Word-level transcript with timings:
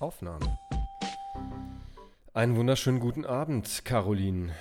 Aufnahme. 0.00 0.58
Einen 2.32 2.56
wunderschönen 2.56 3.00
guten 3.00 3.26
Abend, 3.26 3.84
Caroline. 3.84 4.54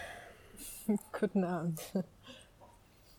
guten 1.17 1.45
Abend. 1.45 1.79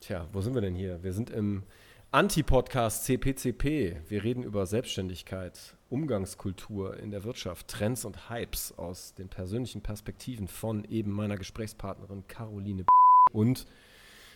Tja, 0.01 0.29
wo 0.31 0.43
sind 0.43 0.53
wir 0.53 0.61
denn 0.61 0.75
hier? 0.75 1.03
Wir 1.03 1.15
sind 1.15 1.31
im 1.31 1.63
Anti-Podcast 2.11 3.05
CPCP. 3.05 4.03
Wir 4.07 4.23
reden 4.23 4.43
über 4.43 4.67
Selbstständigkeit, 4.67 5.77
Umgangskultur 5.89 6.99
in 6.99 7.11
der 7.11 7.25
Wirtschaft, 7.25 7.69
Trends 7.69 8.05
und 8.05 8.29
Hypes 8.29 8.77
aus 8.77 9.15
den 9.15 9.31
persönlichen 9.31 9.81
Perspektiven 9.81 10.47
von 10.47 10.85
eben 10.85 11.13
meiner 11.13 11.39
Gesprächspartnerin 11.39 12.27
Caroline 12.29 12.85
und 13.33 13.67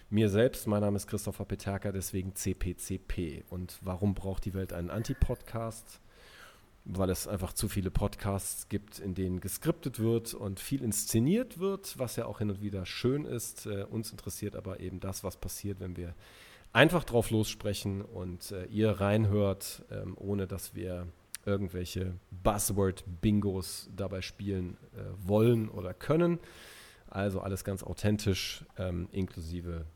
mir 0.08 0.30
selbst. 0.30 0.66
Mein 0.66 0.80
Name 0.80 0.96
ist 0.96 1.06
Christopher 1.06 1.44
Peterka, 1.44 1.92
deswegen 1.92 2.34
CPCP. 2.34 3.44
Und 3.50 3.78
warum 3.82 4.14
braucht 4.14 4.46
die 4.46 4.54
Welt 4.54 4.72
einen 4.72 4.88
Anti-Podcast? 4.88 6.00
Weil 6.84 7.10
es 7.10 7.26
einfach 7.26 7.52
zu 7.52 7.68
viele 7.68 7.90
Podcasts 7.90 8.68
gibt, 8.68 8.98
in 8.98 9.14
denen 9.14 9.40
geskriptet 9.40 9.98
wird 9.98 10.34
und 10.34 10.60
viel 10.60 10.82
inszeniert 10.82 11.58
wird, 11.58 11.98
was 11.98 12.16
ja 12.16 12.26
auch 12.26 12.38
hin 12.38 12.50
und 12.50 12.60
wieder 12.60 12.84
schön 12.84 13.24
ist. 13.24 13.66
Äh, 13.66 13.84
uns 13.84 14.10
interessiert 14.10 14.54
aber 14.54 14.80
eben 14.80 15.00
das, 15.00 15.24
was 15.24 15.36
passiert, 15.36 15.80
wenn 15.80 15.96
wir 15.96 16.14
einfach 16.72 17.04
drauf 17.04 17.30
lossprechen 17.30 18.02
und 18.02 18.50
äh, 18.52 18.66
ihr 18.66 18.90
reinhört, 18.90 19.84
ähm, 19.90 20.14
ohne 20.18 20.46
dass 20.46 20.74
wir 20.74 21.06
irgendwelche 21.46 22.14
Buzzword-Bingos 22.42 23.90
dabei 23.94 24.20
spielen 24.22 24.76
äh, 24.94 25.28
wollen 25.28 25.68
oder 25.68 25.94
können. 25.94 26.38
Also 27.08 27.40
alles 27.40 27.64
ganz 27.64 27.82
authentisch, 27.82 28.64
ähm, 28.76 29.08
inklusive 29.12 29.86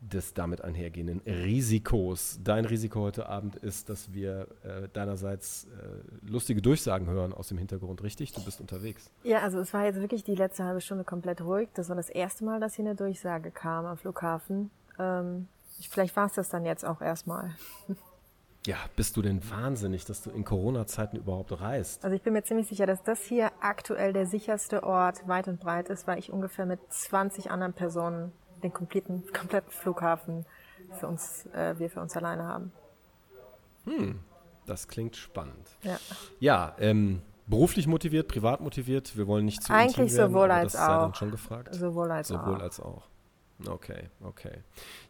des 0.00 0.32
damit 0.34 0.62
einhergehenden 0.62 1.20
Risikos. 1.26 2.38
Dein 2.42 2.64
Risiko 2.64 3.00
heute 3.00 3.28
Abend 3.28 3.56
ist, 3.56 3.88
dass 3.88 4.12
wir 4.12 4.46
äh, 4.62 4.88
deinerseits 4.92 5.64
äh, 5.64 6.30
lustige 6.30 6.62
Durchsagen 6.62 7.08
hören 7.08 7.32
aus 7.32 7.48
dem 7.48 7.58
Hintergrund, 7.58 8.02
richtig? 8.02 8.32
Du 8.32 8.44
bist 8.44 8.60
unterwegs. 8.60 9.10
Ja, 9.24 9.40
also 9.40 9.58
es 9.58 9.74
war 9.74 9.84
jetzt 9.84 10.00
wirklich 10.00 10.22
die 10.22 10.36
letzte 10.36 10.64
halbe 10.64 10.80
Stunde 10.80 11.04
komplett 11.04 11.40
ruhig. 11.40 11.68
Das 11.74 11.88
war 11.88 11.96
das 11.96 12.10
erste 12.10 12.44
Mal, 12.44 12.60
dass 12.60 12.74
hier 12.74 12.84
eine 12.84 12.94
Durchsage 12.94 13.50
kam 13.50 13.86
am 13.86 13.96
Flughafen. 13.96 14.70
Ähm, 14.98 15.48
vielleicht 15.88 16.14
war 16.16 16.26
es 16.26 16.34
das 16.34 16.48
dann 16.48 16.64
jetzt 16.64 16.84
auch 16.84 17.00
erstmal. 17.00 17.56
Ja, 18.66 18.76
bist 18.96 19.16
du 19.16 19.22
denn 19.22 19.40
wahnsinnig, 19.50 20.04
dass 20.04 20.22
du 20.22 20.30
in 20.30 20.44
Corona-Zeiten 20.44 21.16
überhaupt 21.16 21.58
reist? 21.60 22.04
Also 22.04 22.14
ich 22.14 22.22
bin 22.22 22.34
mir 22.34 22.42
ziemlich 22.42 22.68
sicher, 22.68 22.86
dass 22.86 23.02
das 23.02 23.22
hier 23.22 23.50
aktuell 23.60 24.12
der 24.12 24.26
sicherste 24.26 24.82
Ort 24.82 25.26
weit 25.26 25.48
und 25.48 25.58
breit 25.58 25.88
ist, 25.88 26.06
weil 26.06 26.18
ich 26.18 26.30
ungefähr 26.30 26.66
mit 26.66 26.80
20 26.92 27.50
anderen 27.50 27.72
Personen 27.72 28.32
den 28.62 28.72
kompletten, 28.72 29.24
kompletten 29.32 29.70
Flughafen 29.70 30.46
für 30.98 31.06
uns, 31.06 31.46
äh, 31.54 31.74
wir 31.78 31.90
für 31.90 32.00
uns 32.00 32.16
alleine 32.16 32.44
haben. 32.44 32.72
Hm, 33.84 34.20
das 34.66 34.88
klingt 34.88 35.16
spannend. 35.16 35.76
Ja, 35.82 35.98
ja 36.40 36.76
ähm, 36.78 37.22
beruflich 37.46 37.86
motiviert, 37.86 38.28
privat 38.28 38.60
motiviert, 38.60 39.16
wir 39.16 39.26
wollen 39.26 39.44
nicht 39.44 39.62
zu 39.62 39.72
Eigentlich 39.72 40.12
werden, 40.12 40.32
sowohl 40.32 40.50
als 40.50 40.72
das 40.72 40.82
sei 40.82 40.96
auch. 40.96 41.02
dann 41.02 41.14
schon 41.14 41.30
gefragt. 41.30 41.74
Sowohl 41.74 42.10
als 42.10 42.28
sowohl 42.28 42.56
auch. 42.56 42.62
als 42.62 42.80
auch. 42.80 43.08
Okay, 43.66 44.08
okay. 44.22 44.58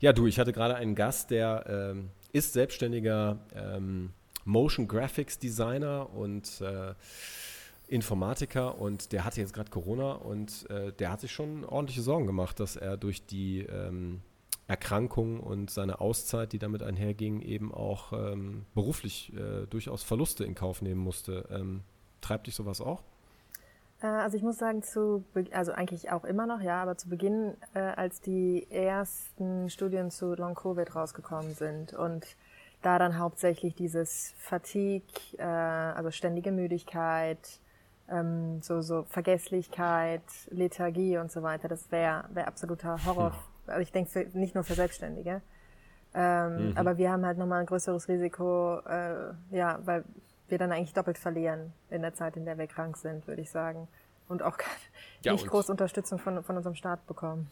Ja, 0.01 0.13
du, 0.13 0.27
ich 0.27 0.39
hatte 0.39 0.53
gerade 0.53 0.75
einen 0.77 0.95
Gast, 0.95 1.31
der 1.31 1.65
ähm, 1.69 2.11
ist 2.33 2.55
selbstständiger 2.55 3.39
ähm, 3.55 4.11
Motion 4.45 4.89
Graphics 4.89 5.39
Designer 5.39 6.09
und 6.15 6.61
äh, 6.63 6.95
Informatiker 7.89 8.79
und 8.79 9.13
der 9.13 9.25
hatte 9.25 9.41
jetzt 9.41 9.55
gerade 9.55 9.71
Corona 9.71 10.13
und 10.13 10.69
äh, 10.71 10.93
der 10.93 11.11
hat 11.11 11.21
sich 11.21 11.33
schon 11.33 11.65
ordentliche 11.65 12.03
Sorgen 12.03 12.27
gemacht, 12.27 12.61
dass 12.61 12.77
er 12.77 12.97
durch 12.97 13.27
die 13.27 13.61
ähm, 13.61 14.21
Erkrankung 14.67 15.41
und 15.41 15.71
seine 15.71 16.01
Auszeit, 16.01 16.53
die 16.53 16.59
damit 16.59 16.83
einherging, 16.83 17.41
eben 17.41 17.73
auch 17.73 18.13
ähm, 18.13 18.67
beruflich 18.75 19.33
äh, 19.35 19.67
durchaus 19.67 20.03
Verluste 20.03 20.45
in 20.45 20.55
Kauf 20.55 20.83
nehmen 20.83 21.01
musste. 21.01 21.49
Ähm, 21.51 21.83
treibt 22.21 22.47
dich 22.47 22.55
sowas 22.55 22.83
auch? 22.83 23.03
Äh, 24.03 24.07
Also 24.07 24.37
ich 24.37 24.43
muss 24.43 24.59
sagen, 24.59 24.83
zu, 24.83 25.25
also 25.53 25.73
eigentlich 25.73 26.11
auch 26.11 26.25
immer 26.25 26.47
noch, 26.47 26.61
ja, 26.61 26.83
aber 26.83 26.99
zu 26.99 27.09
Beginn, 27.09 27.57
äh, 27.73 27.79
als 27.79 28.21
die 28.21 28.67
ersten 28.71 29.71
Studien 29.71 30.11
zu 30.11 30.35
Long 30.35 30.55
Covid 30.55 30.95
rausgekommen 30.95 31.55
sind 31.55 31.95
und 31.95 32.27
da 32.83 32.99
dann 32.99 33.19
hauptsächlich 33.19 33.75
dieses 33.75 34.35
Fatigue, 34.37 35.03
äh, 35.39 35.43
also 35.43 36.11
ständige 36.11 36.53
Müdigkeit, 36.53 37.61
ähm, 38.11 38.61
so, 38.63 38.81
so 38.83 39.05
Vergesslichkeit, 39.05 40.23
Lethargie 40.51 41.19
und 41.19 41.31
so 41.31 41.43
weiter, 41.43 41.69
das 41.69 41.91
wäre 41.91 42.25
wär 42.33 42.47
absoluter 42.49 43.05
Horror. 43.05 43.33
Also 43.67 43.81
ich 43.81 43.93
denke 43.93 44.29
nicht 44.33 44.55
nur 44.55 44.65
für 44.65 44.75
Selbstständige. 44.75 45.43
Ähm, 46.15 46.73
Aber 46.77 46.97
wir 46.97 47.11
haben 47.13 47.25
halt 47.27 47.37
nochmal 47.39 47.61
ein 47.61 47.67
größeres 47.67 48.09
Risiko, 48.09 48.79
äh, 48.81 49.33
ja, 49.51 49.79
weil 49.85 50.05
wir 50.49 50.57
dann 50.57 50.73
eigentlich 50.73 50.95
doppelt 50.95 51.19
verlieren 51.19 51.73
in 51.91 52.01
der 52.01 52.15
Zeit, 52.15 52.37
in 52.39 52.47
der 52.47 52.57
wir 52.57 52.67
krank 52.67 52.97
sind, 52.97 53.27
würde 53.27 53.43
ich 53.43 53.51
sagen. 53.51 53.87
Und 54.29 54.43
auch 54.43 54.57
Ja, 55.23 55.33
nicht 55.33 55.43
und- 55.45 55.51
groß 55.51 55.69
Unterstützung 55.71 56.19
von, 56.19 56.43
von 56.43 56.57
unserem 56.57 56.75
Staat 56.77 57.07
bekommen. 57.07 57.51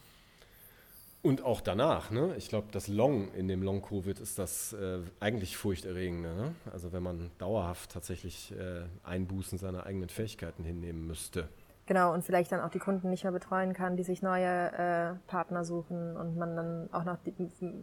Und 1.26 1.42
auch 1.42 1.60
danach, 1.60 2.12
ne? 2.12 2.36
Ich 2.36 2.48
glaube, 2.48 2.68
das 2.70 2.86
Long 2.86 3.32
in 3.32 3.48
dem 3.48 3.60
Long-Covid 3.60 4.20
ist 4.20 4.38
das 4.38 4.72
äh, 4.74 5.00
eigentlich 5.18 5.56
furchterregende. 5.56 6.32
Ne? 6.32 6.54
Also 6.72 6.92
wenn 6.92 7.02
man 7.02 7.32
dauerhaft 7.38 7.90
tatsächlich 7.90 8.54
äh, 8.56 8.84
Einbußen 9.02 9.58
seiner 9.58 9.86
eigenen 9.86 10.08
Fähigkeiten 10.08 10.62
hinnehmen 10.62 11.04
müsste. 11.04 11.48
Genau, 11.86 12.14
und 12.14 12.22
vielleicht 12.22 12.52
dann 12.52 12.60
auch 12.60 12.70
die 12.70 12.78
Kunden 12.78 13.10
nicht 13.10 13.24
mehr 13.24 13.32
betreuen 13.32 13.72
kann, 13.72 13.96
die 13.96 14.04
sich 14.04 14.22
neue 14.22 14.44
äh, 14.46 15.14
Partner 15.26 15.64
suchen 15.64 16.16
und 16.16 16.36
man 16.36 16.54
dann 16.54 16.88
auch 16.92 17.02
noch 17.02 17.16
die, 17.26 17.32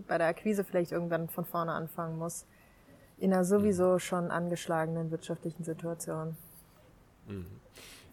bei 0.07 0.17
der 0.17 0.27
Akquise 0.27 0.63
vielleicht 0.63 0.93
irgendwann 0.93 1.27
von 1.27 1.43
vorne 1.43 1.73
anfangen 1.73 2.17
muss. 2.17 2.45
In 3.17 3.33
einer 3.33 3.43
sowieso 3.43 3.99
schon 3.99 4.31
angeschlagenen 4.31 5.11
wirtschaftlichen 5.11 5.65
Situation. 5.65 6.37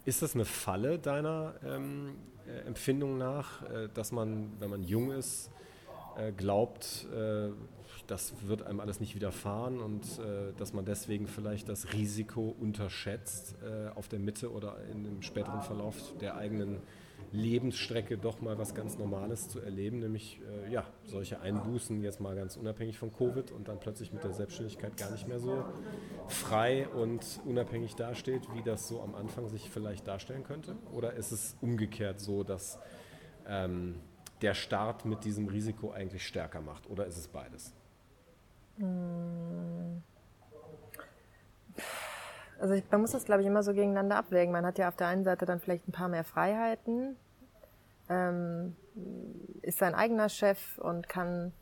Ist 0.04 0.22
das 0.22 0.34
eine 0.34 0.44
Falle 0.44 0.98
deiner 0.98 1.54
ähm, 1.64 2.16
äh, 2.46 2.66
Empfindung 2.66 3.18
nach, 3.18 3.62
äh, 3.70 3.88
dass 3.92 4.12
man, 4.12 4.52
wenn 4.58 4.70
man 4.70 4.82
jung 4.82 5.10
ist, 5.10 5.50
äh, 6.16 6.32
glaubt, 6.32 7.06
äh, 7.14 7.50
das 8.06 8.32
wird 8.46 8.62
einem 8.62 8.80
alles 8.80 8.98
nicht 8.98 9.14
widerfahren 9.14 9.80
und 9.80 10.04
äh, 10.18 10.52
dass 10.56 10.72
man 10.72 10.84
deswegen 10.84 11.28
vielleicht 11.28 11.68
das 11.68 11.92
Risiko 11.92 12.54
unterschätzt, 12.58 13.56
äh, 13.62 13.90
auf 13.96 14.08
der 14.08 14.18
Mitte 14.18 14.50
oder 14.50 14.78
in 14.90 15.04
dem 15.04 15.22
späteren 15.22 15.62
Verlauf 15.62 15.96
der 16.18 16.36
eigenen 16.36 16.80
Lebensstrecke 17.32 18.18
doch 18.18 18.40
mal 18.40 18.58
was 18.58 18.74
ganz 18.74 18.98
Normales 18.98 19.48
zu 19.48 19.60
erleben, 19.60 20.00
nämlich 20.00 20.40
äh, 20.66 20.72
ja, 20.72 20.84
solche 21.04 21.40
Einbußen 21.40 22.02
jetzt 22.02 22.20
mal 22.20 22.34
ganz 22.34 22.56
unabhängig 22.56 22.98
von 22.98 23.12
Covid 23.12 23.52
und 23.52 23.68
dann 23.68 23.78
plötzlich 23.78 24.12
mit 24.12 24.24
der 24.24 24.32
Selbstständigkeit 24.32 24.96
gar 24.96 25.10
nicht 25.10 25.28
mehr 25.28 25.38
so 25.38 25.64
frei 26.28 26.88
und 26.88 27.40
unabhängig 27.44 27.94
dasteht, 27.94 28.42
wie 28.54 28.62
das 28.62 28.88
so 28.88 29.00
am 29.02 29.14
Anfang 29.14 29.48
sich 29.48 29.70
vielleicht 29.70 30.06
darstellen 30.06 30.44
könnte? 30.44 30.76
Oder 30.92 31.14
ist 31.14 31.32
es 31.32 31.56
umgekehrt 31.60 32.20
so, 32.20 32.42
dass 32.42 32.78
ähm, 33.46 33.96
der 34.42 34.54
Start 34.54 35.04
mit 35.04 35.24
diesem 35.24 35.48
Risiko 35.48 35.92
eigentlich 35.92 36.26
stärker 36.26 36.60
macht? 36.60 36.88
Oder 36.88 37.06
ist 37.06 37.18
es 37.18 37.28
beides? 37.28 37.74
Also 42.60 42.74
ich, 42.74 42.84
man 42.90 43.00
muss 43.00 43.12
das, 43.12 43.24
glaube 43.24 43.40
ich, 43.40 43.46
immer 43.46 43.62
so 43.62 43.72
gegeneinander 43.72 44.16
abwägen. 44.16 44.52
Man 44.52 44.66
hat 44.66 44.78
ja 44.78 44.88
auf 44.88 44.96
der 44.96 45.06
einen 45.06 45.24
Seite 45.24 45.46
dann 45.46 45.60
vielleicht 45.60 45.88
ein 45.88 45.92
paar 45.92 46.08
mehr 46.08 46.24
Freiheiten, 46.24 47.16
ähm, 48.08 48.76
ist 49.62 49.78
sein 49.78 49.94
eigener 49.94 50.28
Chef 50.28 50.78
und 50.78 51.08
kann, 51.08 51.52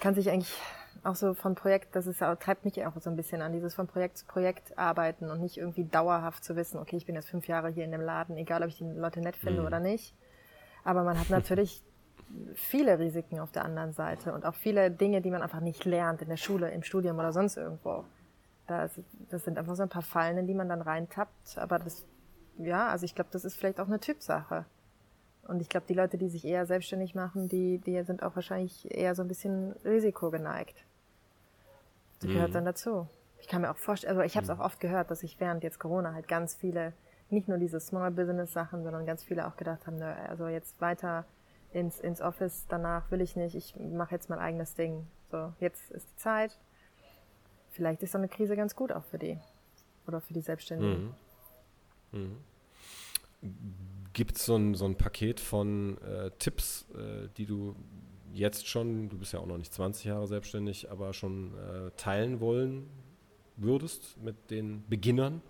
kann 0.00 0.14
sich 0.14 0.30
eigentlich 0.30 0.54
auch 1.02 1.16
so 1.16 1.34
von 1.34 1.56
Projekt, 1.56 1.96
das 1.96 2.06
ist, 2.06 2.22
auch- 2.22 2.36
treibt 2.36 2.64
mich 2.64 2.84
auch 2.86 2.92
so 3.00 3.10
ein 3.10 3.16
bisschen 3.16 3.42
an, 3.42 3.52
dieses 3.52 3.74
von 3.74 3.88
Projekt 3.88 4.18
zu 4.18 4.26
Projekt 4.26 4.78
arbeiten 4.78 5.30
und 5.30 5.40
nicht 5.40 5.56
irgendwie 5.56 5.84
dauerhaft 5.84 6.44
zu 6.44 6.54
wissen, 6.54 6.78
okay, 6.78 6.96
ich 6.96 7.06
bin 7.06 7.16
jetzt 7.16 7.28
fünf 7.28 7.48
Jahre 7.48 7.70
hier 7.70 7.84
in 7.84 7.90
dem 7.90 8.00
Laden, 8.02 8.36
egal 8.36 8.62
ob 8.62 8.68
ich 8.68 8.78
die 8.78 8.84
Leute 8.84 9.20
nett 9.20 9.36
finde 9.36 9.62
oder 9.66 9.80
nicht. 9.80 10.14
Aber 10.84 11.02
man 11.02 11.18
hat 11.18 11.30
natürlich 11.30 11.82
viele 12.54 12.98
Risiken 12.98 13.40
auf 13.40 13.50
der 13.50 13.64
anderen 13.64 13.92
Seite 13.92 14.32
und 14.32 14.46
auch 14.46 14.54
viele 14.54 14.90
Dinge, 14.90 15.20
die 15.20 15.30
man 15.30 15.42
einfach 15.42 15.60
nicht 15.60 15.84
lernt 15.84 16.22
in 16.22 16.28
der 16.28 16.36
Schule, 16.36 16.70
im 16.70 16.82
Studium 16.82 17.18
oder 17.18 17.32
sonst 17.32 17.56
irgendwo. 17.56 18.04
Das, 18.66 19.00
das 19.30 19.44
sind 19.44 19.58
einfach 19.58 19.74
so 19.74 19.82
ein 19.82 19.88
paar 19.88 20.02
Fallen, 20.02 20.38
in 20.38 20.46
die 20.46 20.54
man 20.54 20.68
dann 20.68 20.82
reintappt. 20.82 21.58
Aber 21.58 21.78
das, 21.78 22.04
ja, 22.58 22.88
also 22.88 23.04
ich 23.04 23.14
glaube, 23.14 23.30
das 23.32 23.44
ist 23.44 23.56
vielleicht 23.56 23.80
auch 23.80 23.88
eine 23.88 24.00
Typsache. 24.00 24.64
Und 25.48 25.60
ich 25.60 25.68
glaube, 25.68 25.86
die 25.88 25.94
Leute, 25.94 26.18
die 26.18 26.28
sich 26.28 26.44
eher 26.44 26.66
selbstständig 26.66 27.14
machen, 27.14 27.48
die, 27.48 27.78
die 27.78 28.00
sind 28.04 28.22
auch 28.22 28.36
wahrscheinlich 28.36 28.96
eher 28.96 29.14
so 29.14 29.22
ein 29.22 29.28
bisschen 29.28 29.72
risikogeneigt. 29.84 30.84
Das 32.20 32.30
gehört 32.30 32.54
dann 32.54 32.64
dazu. 32.64 33.08
Ich 33.40 33.48
kann 33.48 33.62
mir 33.62 33.70
auch 33.72 33.76
vorstellen, 33.76 34.16
also 34.16 34.24
ich 34.24 34.36
habe 34.36 34.44
es 34.44 34.50
auch 34.50 34.60
oft 34.64 34.78
gehört, 34.78 35.10
dass 35.10 35.24
ich 35.24 35.40
während 35.40 35.64
jetzt 35.64 35.80
Corona 35.80 36.14
halt 36.14 36.28
ganz 36.28 36.54
viele, 36.54 36.92
nicht 37.28 37.48
nur 37.48 37.58
diese 37.58 37.80
Small 37.80 38.12
Business 38.12 38.52
Sachen, 38.52 38.84
sondern 38.84 39.04
ganz 39.04 39.24
viele 39.24 39.48
auch 39.48 39.56
gedacht 39.56 39.84
haben, 39.88 39.98
nö, 39.98 40.12
also 40.28 40.46
jetzt 40.46 40.80
weiter 40.80 41.24
ins, 41.72 41.98
ins 41.98 42.20
Office 42.20 42.66
danach 42.68 43.10
will 43.10 43.20
ich 43.20 43.34
nicht, 43.34 43.56
ich 43.56 43.74
mache 43.76 44.14
jetzt 44.14 44.30
mein 44.30 44.38
eigenes 44.38 44.74
Ding. 44.74 45.08
So, 45.32 45.52
jetzt 45.58 45.90
ist 45.90 46.08
die 46.08 46.16
Zeit. 46.16 46.56
Vielleicht 47.72 48.02
ist 48.02 48.12
so 48.12 48.18
eine 48.18 48.28
Krise 48.28 48.54
ganz 48.54 48.76
gut 48.76 48.92
auch 48.92 49.04
für 49.04 49.18
die. 49.18 49.38
Oder 50.06 50.20
für 50.20 50.34
die 50.34 50.40
Selbstständigen. 50.40 51.14
Gibt 54.12 54.36
es 54.36 54.44
so 54.44 54.56
ein, 54.56 54.74
so 54.74 54.84
ein 54.84 54.96
Paket 54.96 55.40
von 55.40 55.96
äh, 56.02 56.30
Tipps, 56.38 56.86
äh, 56.94 57.28
die 57.36 57.46
du 57.46 57.74
jetzt 58.32 58.68
schon, 58.68 59.08
du 59.08 59.18
bist 59.18 59.32
ja 59.32 59.40
auch 59.40 59.46
noch 59.46 59.58
nicht 59.58 59.72
20 59.72 60.04
Jahre 60.04 60.26
selbstständig, 60.26 60.90
aber 60.90 61.14
schon 61.14 61.54
äh, 61.56 61.90
teilen 61.96 62.40
wollen 62.40 62.90
würdest 63.56 64.16
mit 64.22 64.50
den 64.50 64.84
Beginnern? 64.88 65.42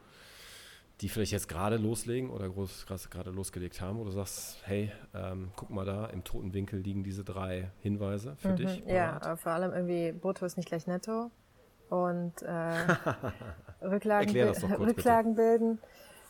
die 1.00 1.08
vielleicht 1.08 1.32
jetzt 1.32 1.48
gerade 1.48 1.78
loslegen 1.78 2.30
oder 2.30 2.48
gerade 2.48 3.30
losgelegt 3.30 3.80
haben, 3.80 3.98
du 4.04 4.12
sagst, 4.12 4.58
hey, 4.64 4.92
ähm, 5.14 5.50
guck 5.56 5.69
mal 5.70 5.84
da, 5.84 6.06
im 6.06 6.22
toten 6.22 6.54
Winkel 6.54 6.78
liegen 6.78 7.02
diese 7.02 7.24
drei 7.24 7.72
Hinweise 7.80 8.36
für 8.36 8.50
mhm, 8.50 8.56
dich? 8.56 8.82
Ja, 8.86 9.36
vor 9.36 9.50
allem 9.50 9.72
irgendwie 9.72 10.12
Brutto 10.12 10.46
ist 10.46 10.56
nicht 10.56 10.69
gleich 10.69 10.86
Netto 10.86 11.32
und 11.92 12.40
äh, 12.40 13.84
Rücklagen, 13.86 14.34
Rücklagen 14.80 15.34
bilden. 15.34 15.78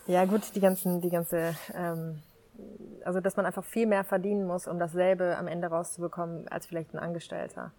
Ja 0.08 0.24
gut, 0.24 0.56
die 0.56 0.60
ganzen, 0.60 1.00
die 1.00 1.10
ganze, 1.10 1.54
ähm, 1.72 2.20
also 3.04 3.20
dass 3.20 3.36
man 3.36 3.46
einfach 3.46 3.62
viel 3.62 3.86
mehr 3.86 4.02
verdienen 4.02 4.44
muss, 4.44 4.66
um 4.66 4.80
dasselbe 4.80 5.36
am 5.38 5.46
Ende 5.46 5.68
rauszubekommen 5.68 6.48
als 6.48 6.66
vielleicht 6.66 6.92
ein 6.94 6.98
Angestellter. 6.98 7.70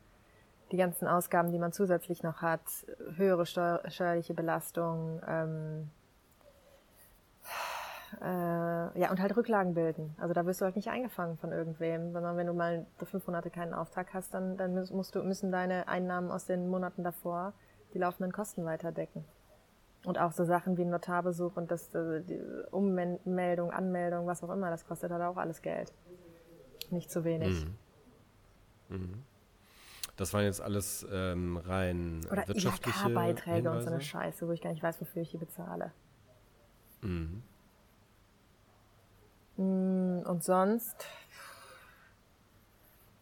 Die 0.72 0.78
ganzen 0.78 1.10
Ausgaben, 1.10 1.52
die 1.52 1.60
man 1.60 1.74
zusätzlich 1.74 2.24
noch 2.24 2.42
hat, 2.42 2.62
höhere 3.18 3.46
steuer 3.46 3.82
steuerliche 3.90 4.34
Belastung, 4.34 5.22
ähm, 5.28 5.90
äh, 8.22 9.00
ja 9.00 9.12
und 9.12 9.20
halt 9.20 9.36
Rücklagen 9.36 9.74
bilden. 9.74 10.16
Also 10.18 10.34
da 10.34 10.46
wirst 10.46 10.62
du 10.62 10.66
halt 10.66 10.78
nicht 10.78 10.88
eingefangen 10.88 11.38
von 11.38 11.52
irgendwem, 11.52 12.14
sondern 12.14 12.38
wenn 12.38 12.48
du 12.48 12.54
mal 12.54 12.86
fünf 13.04 13.28
Monate 13.28 13.50
keinen 13.50 13.74
Auftrag 13.74 14.14
hast, 14.14 14.34
dann, 14.34 14.56
dann 14.56 14.74
musst 14.74 15.16
du 15.16 15.24
müssen 15.24 15.52
deine 15.52 15.90
Einnahmen 15.90 16.32
aus 16.32 16.46
den 16.46 16.70
Monaten 16.70 17.04
davor 17.04 17.52
die 17.94 18.00
laufenden 18.00 18.32
Kosten 18.32 18.66
weiter 18.66 18.92
decken. 18.92 19.26
Und 20.06 20.20
auch 20.20 20.34
so 20.34 20.44
Sachen 20.44 20.78
wie 20.78 20.84
Notarbesuch 20.84 21.56
und 21.56 21.72
das, 21.72 21.94
äh, 21.96 22.22
die 22.22 22.40
Ummeldung, 22.72 23.72
Anmeldung, 23.72 24.28
was 24.28 24.44
auch 24.44 24.50
immer, 24.50 24.70
das 24.70 24.86
kostet 24.86 25.12
halt 25.12 25.22
auch 25.22 25.38
alles 25.38 25.62
Geld. 25.62 25.94
Nicht 26.90 27.10
zu 27.10 27.24
wenig. 27.24 27.66
Mhm. 28.90 28.98
Mhm. 28.98 29.24
Das 30.18 30.34
waren 30.34 30.44
jetzt 30.44 30.62
alles 30.62 31.08
ähm, 31.12 31.58
rein 31.58 32.22
Oder 32.30 32.48
wirtschaftliche 32.48 33.10
beiträge 33.10 33.72
und 33.72 33.82
so 33.82 33.88
eine 33.88 34.02
Scheiße, 34.02 34.48
wo 34.48 34.52
ich 34.52 34.62
gar 34.62 34.72
nicht 34.72 34.84
weiß, 34.84 35.02
wofür 35.02 35.22
ich 35.22 35.32
die 35.32 35.38
bezahle. 35.38 35.92
Mhm. 37.02 37.42
Mm, 39.58 40.22
und 40.26 40.44
sonst 40.44 41.08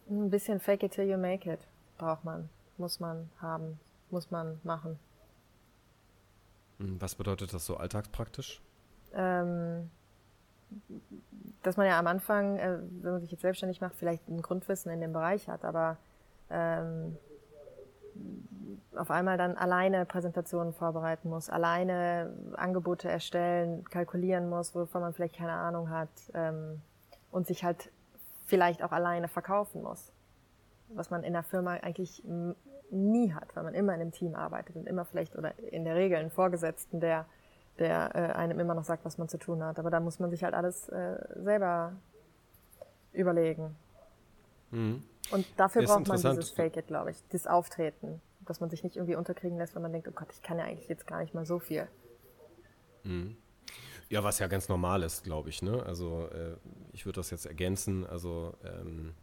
ein 0.10 0.30
bisschen 0.30 0.60
fake 0.60 0.84
it 0.84 0.94
till 0.94 1.10
you 1.10 1.18
make 1.18 1.50
it 1.50 1.68
braucht 1.98 2.26
man, 2.26 2.50
muss 2.78 3.00
man 3.00 3.30
haben 3.42 3.80
muss 4.12 4.32
man 4.32 4.60
machen. 4.64 5.00
Hm, 6.80 7.02
was 7.02 7.16
bedeutet 7.16 7.54
das 7.54 7.66
so 7.66 7.78
alltagspraktisch? 7.78 8.62
Ähm, 9.14 9.90
dass 11.64 11.78
man 11.78 11.86
ja 11.88 12.00
am 12.00 12.08
Anfang, 12.08 12.58
äh, 12.58 12.80
wenn 13.02 13.12
man 13.14 13.22
sich 13.22 13.32
jetzt 13.32 13.42
selbstständig 13.42 13.82
macht, 13.82 13.96
vielleicht 13.96 14.28
ein 14.30 14.42
Grundwissen 14.42 14.92
in 14.92 15.02
dem 15.02 15.14
Bereich 15.14 15.48
hat, 15.48 15.64
aber 15.66 15.98
ähm, 16.50 17.18
auf 18.96 19.12
einmal 19.12 19.38
dann 19.38 19.56
alleine 19.58 20.06
Präsentationen 20.06 20.74
vorbereiten 20.74 21.30
muss, 21.30 21.50
alleine 21.50 22.34
Angebote 22.56 23.10
erstellen, 23.10 23.84
kalkulieren 23.86 24.50
muss, 24.50 24.76
wovon 24.76 25.02
man 25.02 25.14
vielleicht 25.14 25.36
keine 25.36 25.54
Ahnung 25.54 25.90
hat 25.90 26.10
ähm, 26.34 26.82
und 27.32 27.48
sich 27.48 27.64
halt 27.64 27.92
vielleicht 28.46 28.84
auch 28.84 28.92
alleine 28.92 29.28
verkaufen 29.28 29.82
muss. 29.82 30.12
Was 30.90 31.10
man 31.10 31.24
in 31.24 31.34
der 31.34 31.44
Firma 31.44 31.76
eigentlich 31.76 32.22
nie 32.92 33.34
hat, 33.34 33.56
weil 33.56 33.64
man 33.64 33.74
immer 33.74 33.94
in 33.94 34.02
einem 34.02 34.12
Team 34.12 34.36
arbeitet 34.36 34.76
und 34.76 34.88
immer 34.88 35.06
vielleicht 35.06 35.36
oder 35.36 35.58
in 35.60 35.86
der 35.86 35.96
Regel 35.96 36.18
einen 36.18 36.32
Vorgesetzten, 36.32 37.00
der, 37.00 37.26
der 37.80 38.16
äh, 38.16 38.34
einem 38.34 38.60
immer 38.60 38.76
noch 38.76 38.84
sagt, 38.84 39.06
was 39.06 39.18
man 39.18 39.30
zu 39.30 39.38
tun 39.38 39.64
hat. 39.64 39.80
Aber 39.80 39.90
da 39.90 40.00
muss 40.00 40.20
man 40.20 40.30
sich 40.30 40.44
halt 40.44 40.54
alles 40.54 40.90
äh, 40.90 41.18
selber 41.36 41.94
überlegen. 43.14 43.76
Mhm. 44.72 45.04
Und 45.32 45.46
dafür 45.58 45.84
braucht 45.84 46.08
man 46.08 46.18
dieses 46.18 46.52
Fake 46.52 46.78
It, 46.78 46.88
glaube 46.88 47.12
ich, 47.12 47.18
das 47.30 47.48
Auftreten, 47.48 48.22
dass 48.42 48.60
man 48.60 48.70
sich 48.70 48.84
nicht 48.84 48.96
irgendwie 48.96 49.16
unterkriegen 49.16 49.58
lässt, 49.58 49.76
wenn 49.76 49.82
man 49.82 49.92
denkt, 49.92 50.08
oh 50.08 50.14
Gott, 50.14 50.28
ich 50.32 50.42
kann 50.42 50.58
ja 50.58 50.66
eigentlich 50.66 50.90
jetzt 50.90 51.08
gar 51.08 51.22
nicht 51.22 51.34
mal 51.34 51.46
so 51.46 51.60
viel. 51.60 51.88
Mhm. 53.04 53.38
Ja, 54.10 54.24
was 54.26 54.40
ja 54.40 54.48
ganz 54.48 54.68
normal 54.68 55.04
ist, 55.04 55.24
glaube 55.24 55.50
ich. 55.50 55.62
Ne? 55.62 55.82
Also 55.86 56.28
äh, 56.34 56.58
ich 56.92 57.06
würde 57.06 57.22
das 57.22 57.30
jetzt 57.30 57.46
ergänzen. 57.46 58.06
Also 58.06 58.54
ähm, 58.66 59.14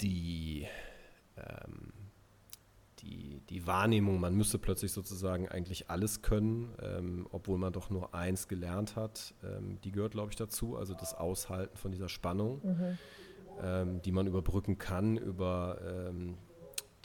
die 0.00 0.49
die, 3.02 3.40
die 3.48 3.66
Wahrnehmung, 3.66 4.20
man 4.20 4.34
müsste 4.34 4.58
plötzlich 4.58 4.92
sozusagen 4.92 5.48
eigentlich 5.48 5.90
alles 5.90 6.22
können, 6.22 6.74
ähm, 6.82 7.26
obwohl 7.30 7.58
man 7.58 7.72
doch 7.72 7.90
nur 7.90 8.14
eins 8.14 8.48
gelernt 8.48 8.96
hat, 8.96 9.34
ähm, 9.42 9.80
die 9.82 9.90
gehört, 9.90 10.12
glaube 10.12 10.30
ich, 10.30 10.36
dazu. 10.36 10.76
Also 10.76 10.94
das 10.94 11.14
Aushalten 11.14 11.76
von 11.76 11.92
dieser 11.92 12.08
Spannung, 12.08 12.60
mhm. 12.62 12.98
ähm, 13.62 14.02
die 14.02 14.12
man 14.12 14.26
überbrücken 14.26 14.78
kann 14.78 15.16
über 15.16 15.78
ähm, 15.84 16.36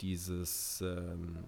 dieses 0.00 0.82
ähm, 0.82 1.44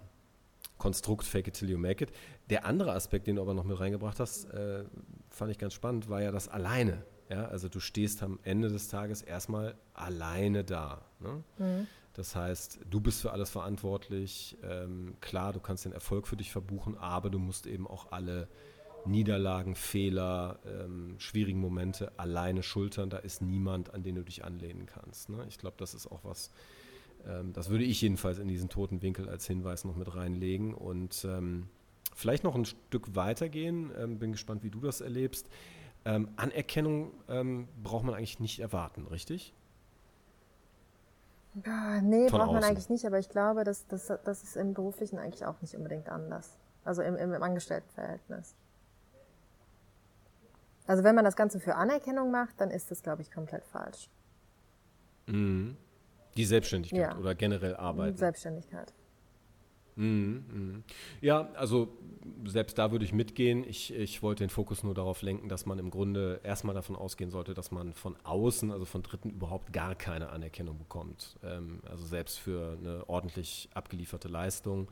Konstrukt 0.78 1.24
Fake 1.24 1.48
it 1.48 1.54
till 1.54 1.68
you 1.68 1.78
make 1.78 2.02
it. 2.02 2.12
Der 2.50 2.64
andere 2.64 2.92
Aspekt, 2.92 3.26
den 3.26 3.36
du 3.36 3.42
aber 3.42 3.54
noch 3.54 3.64
mit 3.64 3.78
reingebracht 3.78 4.20
hast, 4.20 4.46
äh, 4.50 4.84
fand 5.28 5.50
ich 5.50 5.58
ganz 5.58 5.74
spannend, 5.74 6.08
war 6.08 6.22
ja 6.22 6.30
das 6.32 6.48
Alleine. 6.48 7.04
Ja? 7.28 7.46
Also 7.46 7.68
du 7.68 7.80
stehst 7.80 8.22
am 8.22 8.38
Ende 8.42 8.68
des 8.68 8.88
Tages 8.88 9.22
erstmal 9.22 9.74
alleine 9.92 10.64
da. 10.64 11.04
Ne? 11.20 11.42
Mhm. 11.58 11.86
Das 12.18 12.34
heißt, 12.34 12.80
du 12.90 13.00
bist 13.00 13.22
für 13.22 13.30
alles 13.30 13.48
verantwortlich. 13.48 14.58
Ähm, 14.64 15.14
klar, 15.20 15.52
du 15.52 15.60
kannst 15.60 15.84
den 15.84 15.92
Erfolg 15.92 16.26
für 16.26 16.36
dich 16.36 16.50
verbuchen, 16.50 16.98
aber 16.98 17.30
du 17.30 17.38
musst 17.38 17.68
eben 17.68 17.86
auch 17.86 18.10
alle 18.10 18.48
Niederlagen, 19.04 19.76
Fehler, 19.76 20.58
ähm, 20.66 21.14
schwierigen 21.18 21.60
Momente 21.60 22.10
alleine 22.18 22.64
schultern. 22.64 23.08
Da 23.08 23.18
ist 23.18 23.40
niemand, 23.40 23.94
an 23.94 24.02
den 24.02 24.16
du 24.16 24.24
dich 24.24 24.44
anlehnen 24.44 24.84
kannst. 24.84 25.28
Ne? 25.28 25.46
Ich 25.48 25.58
glaube, 25.58 25.76
das 25.78 25.94
ist 25.94 26.08
auch 26.08 26.24
was, 26.24 26.50
ähm, 27.24 27.52
das 27.52 27.68
würde 27.70 27.84
ich 27.84 28.00
jedenfalls 28.00 28.40
in 28.40 28.48
diesen 28.48 28.68
toten 28.68 29.00
Winkel 29.00 29.28
als 29.28 29.46
Hinweis 29.46 29.84
noch 29.84 29.94
mit 29.94 30.12
reinlegen. 30.12 30.74
Und 30.74 31.24
ähm, 31.24 31.68
vielleicht 32.16 32.42
noch 32.42 32.56
ein 32.56 32.64
Stück 32.64 33.14
weitergehen. 33.14 33.92
Ähm, 33.96 34.18
bin 34.18 34.32
gespannt, 34.32 34.64
wie 34.64 34.70
du 34.70 34.80
das 34.80 35.02
erlebst. 35.02 35.48
Ähm, 36.04 36.30
Anerkennung 36.34 37.12
braucht 37.84 38.04
man 38.04 38.14
eigentlich 38.14 38.40
nicht 38.40 38.58
erwarten, 38.58 39.06
richtig? 39.06 39.52
Ja, 41.64 42.00
nee, 42.00 42.28
braucht 42.28 42.52
man 42.52 42.62
eigentlich 42.62 42.88
nicht, 42.88 43.04
aber 43.04 43.18
ich 43.18 43.28
glaube, 43.28 43.64
dass, 43.64 43.86
dass, 43.86 44.12
das 44.24 44.42
ist 44.42 44.56
im 44.56 44.74
Beruflichen 44.74 45.18
eigentlich 45.18 45.44
auch 45.44 45.60
nicht 45.60 45.74
unbedingt 45.74 46.08
anders. 46.08 46.58
Also 46.84 47.02
im, 47.02 47.16
im, 47.16 47.32
im 47.32 47.42
Angestelltenverhältnis. 47.42 48.54
Also 50.86 51.04
wenn 51.04 51.14
man 51.14 51.24
das 51.24 51.36
Ganze 51.36 51.60
für 51.60 51.74
Anerkennung 51.74 52.30
macht, 52.30 52.60
dann 52.60 52.70
ist 52.70 52.90
das, 52.90 53.02
glaube 53.02 53.22
ich, 53.22 53.30
komplett 53.30 53.64
falsch. 53.66 54.08
Mhm. 55.26 55.76
Die 56.36 56.44
Selbstständigkeit 56.44 57.00
ja. 57.00 57.16
oder 57.16 57.34
generell 57.34 57.76
Arbeit. 57.76 58.16
Selbstständigkeit. 58.16 58.92
Mhm, 59.98 60.44
mhm. 60.52 60.84
Ja, 61.20 61.50
also 61.54 61.88
selbst 62.44 62.78
da 62.78 62.92
würde 62.92 63.04
ich 63.04 63.12
mitgehen. 63.12 63.64
Ich, 63.68 63.92
ich 63.92 64.22
wollte 64.22 64.44
den 64.44 64.50
Fokus 64.50 64.84
nur 64.84 64.94
darauf 64.94 65.22
lenken, 65.22 65.48
dass 65.48 65.66
man 65.66 65.80
im 65.80 65.90
Grunde 65.90 66.40
erstmal 66.44 66.74
davon 66.74 66.94
ausgehen 66.94 67.30
sollte, 67.30 67.52
dass 67.52 67.72
man 67.72 67.94
von 67.94 68.16
außen, 68.22 68.70
also 68.70 68.84
von 68.84 69.02
Dritten, 69.02 69.30
überhaupt 69.30 69.72
gar 69.72 69.96
keine 69.96 70.30
Anerkennung 70.30 70.78
bekommt. 70.78 71.36
Ähm, 71.42 71.80
also 71.90 72.04
selbst 72.04 72.38
für 72.38 72.78
eine 72.80 73.08
ordentlich 73.08 73.68
abgelieferte 73.74 74.28
Leistung. 74.28 74.88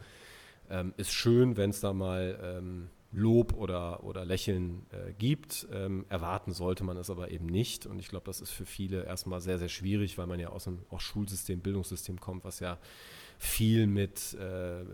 Ähm, 0.69 0.93
ist 0.97 1.13
schön, 1.13 1.57
wenn 1.57 1.71
es 1.71 1.81
da 1.81 1.93
mal 1.93 2.39
ähm, 2.43 2.91
Lob 3.17 3.55
oder, 3.55 4.05
oder 4.05 4.25
Lächeln 4.25 4.87
äh, 4.91 5.13
gibt. 5.15 5.67
Ähm, 5.73 6.05
erwarten 6.09 6.53
sollte 6.53 6.85
man 6.85 6.97
es 6.99 7.11
aber 7.11 7.31
eben 7.31 7.47
nicht. 7.47 7.87
Und 7.87 7.99
ich 7.99 8.09
glaube, 8.09 8.27
das 8.27 8.41
ist 8.41 8.51
für 8.51 8.67
viele 8.67 9.05
erstmal 9.05 9.41
sehr, 9.41 9.59
sehr 9.59 9.71
schwierig, 9.71 10.19
weil 10.19 10.27
man 10.27 10.39
ja 10.39 10.51
aus 10.51 10.69
einem 10.69 10.81
auch 10.91 11.01
Schulsystem, 11.01 11.61
Bildungssystem 11.61 12.21
kommt, 12.21 12.45
was 12.45 12.61
ja 12.61 12.79
viel 13.39 13.87
mit 13.87 14.35
äh, 14.35 14.85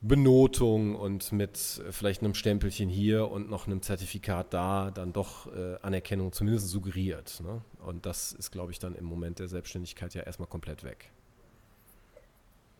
Benotung 0.00 0.94
und 0.94 1.32
mit 1.32 1.58
vielleicht 1.90 2.22
einem 2.22 2.34
Stempelchen 2.34 2.88
hier 2.88 3.30
und 3.30 3.48
noch 3.48 3.66
einem 3.66 3.82
Zertifikat 3.82 4.52
da 4.52 4.90
dann 4.90 5.12
doch 5.12 5.52
äh, 5.52 5.76
Anerkennung 5.82 6.32
zumindest 6.32 6.68
suggeriert. 6.68 7.40
Ne? 7.42 7.62
Und 7.84 8.06
das 8.06 8.32
ist, 8.32 8.50
glaube 8.52 8.72
ich, 8.72 8.78
dann 8.78 8.94
im 8.94 9.06
Moment 9.06 9.38
der 9.38 9.48
Selbstständigkeit 9.48 10.14
ja 10.14 10.22
erstmal 10.22 10.48
komplett 10.48 10.84
weg. 10.84 11.10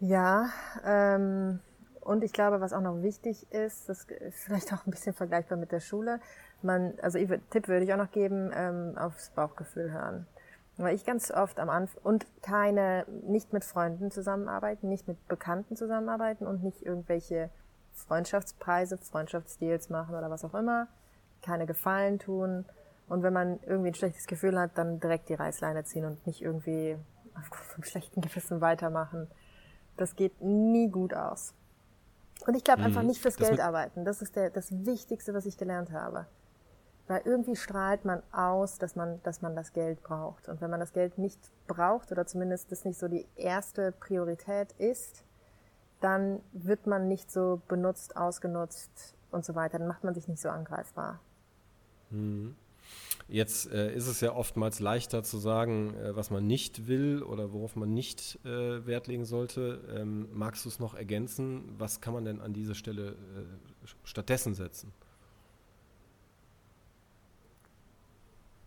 Ja, 0.00 0.50
ähm, 0.84 1.58
und 2.00 2.24
ich 2.24 2.32
glaube, 2.32 2.60
was 2.60 2.72
auch 2.72 2.80
noch 2.80 3.02
wichtig 3.02 3.50
ist, 3.52 3.88
das 3.88 4.04
ist 4.04 4.38
vielleicht 4.44 4.72
auch 4.72 4.86
ein 4.86 4.90
bisschen 4.90 5.14
vergleichbar 5.14 5.58
mit 5.58 5.72
der 5.72 5.80
Schule. 5.80 6.20
Man, 6.62 6.94
also 7.02 7.18
ich, 7.18 7.28
Tipp 7.50 7.68
würde 7.68 7.84
ich 7.84 7.92
auch 7.92 7.98
noch 7.98 8.10
geben, 8.10 8.50
ähm, 8.54 8.96
aufs 8.96 9.30
Bauchgefühl 9.30 9.92
hören. 9.92 10.26
Weil 10.76 10.94
ich 10.94 11.04
ganz 11.04 11.30
oft 11.30 11.58
am 11.58 11.70
Anfang 11.70 12.00
und 12.04 12.26
keine, 12.42 13.04
nicht 13.26 13.52
mit 13.52 13.64
Freunden 13.64 14.10
zusammenarbeiten, 14.10 14.88
nicht 14.88 15.08
mit 15.08 15.26
Bekannten 15.26 15.76
zusammenarbeiten 15.76 16.46
und 16.46 16.62
nicht 16.62 16.82
irgendwelche 16.82 17.50
Freundschaftspreise, 17.94 18.96
Freundschaftsdeals 18.98 19.90
machen 19.90 20.14
oder 20.14 20.30
was 20.30 20.44
auch 20.44 20.54
immer, 20.54 20.86
keine 21.42 21.66
Gefallen 21.66 22.18
tun. 22.18 22.64
Und 23.08 23.22
wenn 23.22 23.32
man 23.32 23.58
irgendwie 23.66 23.88
ein 23.88 23.94
schlechtes 23.94 24.26
Gefühl 24.26 24.58
hat, 24.58 24.72
dann 24.76 25.00
direkt 25.00 25.28
die 25.28 25.34
Reißleine 25.34 25.84
ziehen 25.84 26.04
und 26.04 26.26
nicht 26.26 26.42
irgendwie 26.42 26.96
aufgrund 27.34 27.64
vom 27.64 27.84
schlechten 27.84 28.20
Gewissen 28.20 28.60
weitermachen. 28.60 29.28
Das 29.96 30.14
geht 30.14 30.40
nie 30.40 30.88
gut 30.88 31.14
aus. 31.14 31.54
Und 32.48 32.54
ich 32.54 32.64
glaube 32.64 32.80
mhm. 32.80 32.86
einfach 32.86 33.02
nicht 33.02 33.20
fürs 33.20 33.36
Geld 33.36 33.60
arbeiten. 33.60 34.06
Das 34.06 34.22
ist 34.22 34.34
der, 34.34 34.48
das 34.48 34.72
Wichtigste, 34.86 35.34
was 35.34 35.44
ich 35.44 35.58
gelernt 35.58 35.92
habe. 35.92 36.24
Weil 37.06 37.20
irgendwie 37.26 37.56
strahlt 37.56 38.06
man 38.06 38.22
aus, 38.32 38.78
dass 38.78 38.96
man, 38.96 39.22
dass 39.22 39.42
man 39.42 39.54
das 39.54 39.74
Geld 39.74 40.02
braucht. 40.02 40.48
Und 40.48 40.62
wenn 40.62 40.70
man 40.70 40.80
das 40.80 40.94
Geld 40.94 41.18
nicht 41.18 41.38
braucht 41.66 42.10
oder 42.10 42.26
zumindest 42.26 42.72
das 42.72 42.86
nicht 42.86 42.98
so 42.98 43.06
die 43.06 43.26
erste 43.36 43.92
Priorität 43.92 44.72
ist, 44.78 45.24
dann 46.00 46.40
wird 46.52 46.86
man 46.86 47.06
nicht 47.06 47.30
so 47.30 47.60
benutzt, 47.68 48.16
ausgenutzt 48.16 49.14
und 49.30 49.44
so 49.44 49.54
weiter, 49.54 49.78
dann 49.78 49.86
macht 49.86 50.04
man 50.04 50.14
sich 50.14 50.26
nicht 50.26 50.40
so 50.40 50.48
angreifbar. 50.48 51.20
Mhm. 52.08 52.56
Jetzt 53.28 53.70
äh, 53.70 53.94
ist 53.94 54.06
es 54.06 54.22
ja 54.22 54.34
oftmals 54.34 54.80
leichter 54.80 55.22
zu 55.22 55.36
sagen, 55.36 55.94
äh, 55.94 56.16
was 56.16 56.30
man 56.30 56.46
nicht 56.46 56.88
will 56.88 57.22
oder 57.22 57.52
worauf 57.52 57.76
man 57.76 57.92
nicht 57.92 58.38
äh, 58.44 58.86
Wert 58.86 59.06
legen 59.06 59.26
sollte. 59.26 59.80
Ähm, 59.94 60.28
magst 60.32 60.64
du 60.64 60.70
es 60.70 60.78
noch 60.78 60.94
ergänzen? 60.94 61.74
Was 61.76 62.00
kann 62.00 62.14
man 62.14 62.24
denn 62.24 62.40
an 62.40 62.54
diese 62.54 62.74
Stelle 62.74 63.10
äh, 63.10 63.86
stattdessen 64.04 64.54
setzen? 64.54 64.92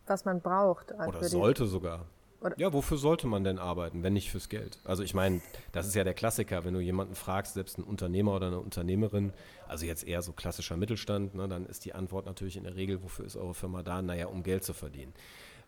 Was 0.05 0.25
man 0.25 0.41
braucht. 0.41 0.91
Oder 0.93 1.23
sollte 1.23 1.65
sogar. 1.65 2.05
Oder 2.41 2.57
ja, 2.57 2.73
wofür 2.73 2.97
sollte 2.97 3.27
man 3.27 3.43
denn 3.43 3.59
arbeiten, 3.59 4.01
wenn 4.01 4.13
nicht 4.13 4.31
fürs 4.31 4.49
Geld? 4.49 4.79
Also 4.83 5.03
ich 5.03 5.13
meine, 5.13 5.41
das 5.71 5.85
ist 5.85 5.93
ja 5.93 6.03
der 6.03 6.15
Klassiker, 6.15 6.65
wenn 6.65 6.73
du 6.73 6.79
jemanden 6.79 7.13
fragst, 7.13 7.53
selbst 7.53 7.77
einen 7.77 7.87
Unternehmer 7.87 8.35
oder 8.35 8.47
eine 8.47 8.59
Unternehmerin, 8.59 9.31
also 9.67 9.85
jetzt 9.85 10.07
eher 10.07 10.23
so 10.23 10.33
klassischer 10.33 10.75
Mittelstand, 10.75 11.35
ne, 11.35 11.47
dann 11.47 11.67
ist 11.67 11.85
die 11.85 11.93
Antwort 11.93 12.25
natürlich 12.25 12.57
in 12.57 12.63
der 12.63 12.75
Regel, 12.75 13.03
wofür 13.03 13.25
ist 13.25 13.35
eure 13.35 13.53
Firma 13.53 13.83
da? 13.83 14.01
Naja, 14.01 14.25
um 14.25 14.41
Geld 14.41 14.63
zu 14.63 14.73
verdienen. 14.73 15.13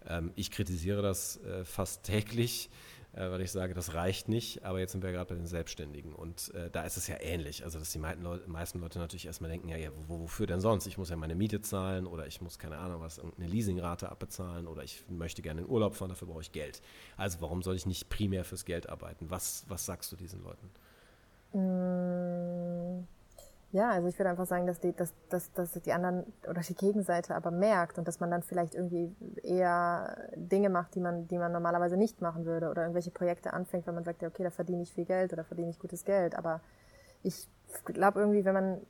Ähm, 0.08 0.32
ich 0.36 0.50
kritisiere 0.50 1.03
das 1.03 1.38
äh, 1.44 1.63
fast 1.63 2.03
täglich, 2.03 2.72
weil 3.15 3.41
ich 3.41 3.51
sage, 3.51 3.74
das 3.74 3.93
reicht 3.93 4.27
nicht. 4.27 4.63
Aber 4.63 4.79
jetzt 4.79 4.91
sind 4.91 5.03
wir 5.03 5.12
gerade 5.12 5.29
bei 5.29 5.36
den 5.36 5.46
Selbstständigen 5.46 6.13
und 6.13 6.53
äh, 6.53 6.70
da 6.70 6.84
ist 6.84 6.98
es 6.98 7.08
ja 7.08 7.15
ähnlich. 7.20 7.63
Also, 7.63 7.79
dass 7.79 7.91
die 7.91 8.00
meisten 8.00 8.79
Leute, 8.79 9.00
natürlich 9.00 9.25
erstmal 9.25 9.50
denken, 9.51 9.70
ja, 9.70 9.77
ja, 9.77 9.89
wofür 10.08 10.48
denn 10.48 10.62
sonst? 10.62 10.88
Ich 10.88 10.98
muss 10.98 11.10
ja 11.10 11.15
meine 11.15 11.36
Miete 11.36 11.62
zahlen 11.62 12.08
oder 12.08 12.27
ich 12.27 12.41
muss, 12.41 12.60
keine 12.60 12.77
Ahnung, 12.77 13.01
was, 13.01 13.17
irgendeine 13.17 13.48
Leasingrate 13.48 14.10
abbezahlen 14.10 14.67
oder 14.67 14.84
ich 14.84 15.03
möchte 15.10 15.41
gerne 15.41 15.62
in 15.62 15.67
Urlaub 15.67 15.96
fahren, 15.96 16.10
dafür 16.10 16.27
brauche 16.27 16.41
ich 16.41 16.51
Geld. 16.51 16.82
Also, 17.17 17.41
warum 17.41 17.62
soll 17.62 17.75
ich 17.75 17.86
nicht 17.86 18.10
primär 18.10 18.46
fürs 18.46 18.65
Geld 18.65 18.89
arbeiten? 18.89 19.29
Was, 19.29 19.65
was 19.67 19.86
sagst 19.86 20.12
du 20.12 20.15
diesen 20.15 20.43
Leuten? 20.43 20.70
Mmh 21.53 23.05
ja, 23.74 23.89
also 23.89 24.08
ich 24.08 24.20
würde 24.20 24.30
einfach 24.30 24.46
sagen, 24.46 24.68
dass 24.68 24.80
die, 24.80 24.96
dass, 24.96 25.12
dass, 25.30 25.51
dass 25.53 25.72
die 25.72 25.94
anderen 25.94 26.32
oder 26.48 26.62
die 26.62 26.75
Gegenseite 26.75 27.34
aber 27.34 27.50
merkt 27.50 27.98
und 27.98 28.08
dass 28.08 28.20
man 28.20 28.30
dann 28.30 28.44
vielleicht 28.44 28.75
irgendwie 28.75 29.15
eher 29.42 30.30
Dinge 30.36 30.70
macht, 30.70 30.94
die 30.94 31.00
man, 31.00 31.27
die 31.27 31.39
man 31.39 31.51
normalerweise 31.51 31.98
nicht 31.98 32.22
machen 32.22 32.46
würde 32.46 32.70
oder 32.70 32.84
irgendwelche 32.84 33.10
Projekte 33.10 33.51
anfängt, 33.51 33.88
weil 33.88 33.96
man 33.96 34.03
sagt, 34.03 34.22
ja, 34.22 34.27
okay, 34.27 34.44
da 34.44 34.51
verdiene 34.51 34.84
ich 34.84 34.94
viel 34.94 35.06
Geld 35.06 35.34
oder 35.34 35.44
verdiene 35.44 35.72
ich 35.72 35.80
gutes 35.80 36.06
Geld. 36.06 36.36
Aber 36.36 36.62
ich 37.24 37.48
glaube 37.84 38.20
irgendwie, 38.20 38.46
wenn 38.46 38.53
man 38.53 38.82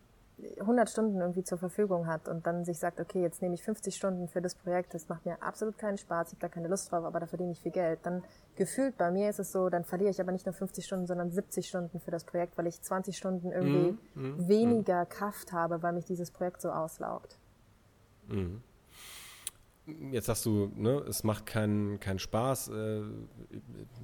100 0.60 0.90
Stunden 0.90 1.20
irgendwie 1.20 1.44
zur 1.44 1.58
Verfügung 1.58 2.08
hat 2.08 2.28
und 2.28 2.46
dann 2.46 2.66
sich 2.66 2.80
sagt, 2.80 3.00
okay, 3.00 3.22
jetzt 3.22 3.42
nehme 3.42 3.56
ich 3.56 3.64
50 3.64 3.96
Stunden 3.96 4.28
für 4.28 4.42
das 4.42 4.56
Projekt, 4.56 4.94
das 4.94 5.08
macht 5.08 5.26
mir 5.26 5.42
absolut 5.42 5.78
keinen 5.78 5.98
Spaß, 5.98 6.30
ich 6.30 6.34
habe 6.34 6.42
da 6.42 6.50
keine 6.50 6.68
Lust 6.68 6.92
drauf, 6.92 7.06
aber 7.06 7.20
da 7.20 7.28
verdiene 7.28 7.52
ich 7.52 7.62
viel 7.62 7.72
Geld, 7.72 8.00
dann 8.04 8.24
gefühlt 8.56 8.98
bei 8.98 9.12
mir 9.12 9.30
ist 9.30 9.40
es 9.40 9.52
so, 9.52 9.70
dann 9.70 9.86
verliere 9.86 10.10
ich 10.10 10.20
aber 10.20 10.32
nicht 10.32 10.46
nur 10.46 10.54
50 10.54 10.86
Stunden, 10.86 11.08
sondern 11.08 11.32
70 11.32 11.68
Stunden 11.68 12.00
für 12.00 12.12
das 12.12 12.24
Projekt, 12.24 12.58
weil 12.58 12.68
ich 12.68 12.82
20 12.82 13.16
Stunden 13.16 13.52
irgendwie 13.52 13.98
mm, 14.16 14.22
mm, 14.22 14.48
weniger 14.48 15.04
mm. 15.04 15.10
Kraft 15.10 15.54
habe, 15.54 15.82
weil 15.84 15.94
mich 15.94 16.06
dieses 16.06 16.32
Projekt 16.32 16.62
so 16.62 16.72
auslaugt. 16.72 17.38
Mhm. 18.28 18.64
Jetzt 19.86 20.28
sagst 20.28 20.46
du, 20.46 20.72
ne, 20.76 21.04
es 21.10 21.26
macht 21.26 21.46
keinen 21.46 22.00
keinen 22.00 22.20
Spaß, 22.20 22.70
äh, 22.70 23.02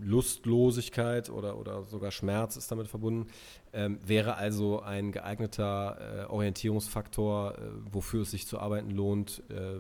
Lustlosigkeit 0.01 1.29
oder, 1.29 1.57
oder 1.57 1.83
sogar 1.83 2.11
Schmerz 2.11 2.57
ist 2.57 2.69
damit 2.69 2.89
verbunden. 2.89 3.27
Ähm, 3.71 3.97
wäre 4.05 4.35
also 4.35 4.81
ein 4.81 5.13
geeigneter 5.13 6.25
äh, 6.25 6.25
Orientierungsfaktor, 6.25 7.57
äh, 7.57 7.61
wofür 7.91 8.23
es 8.23 8.31
sich 8.31 8.45
zu 8.45 8.59
arbeiten 8.59 8.91
lohnt, 8.91 9.41
äh, 9.49 9.79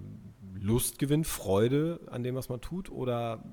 Lustgewinn, 0.57 1.25
Freude 1.25 1.99
an 2.09 2.23
dem, 2.23 2.35
was 2.35 2.47
man 2.47 2.61
tut, 2.61 2.89
oder 2.89 3.43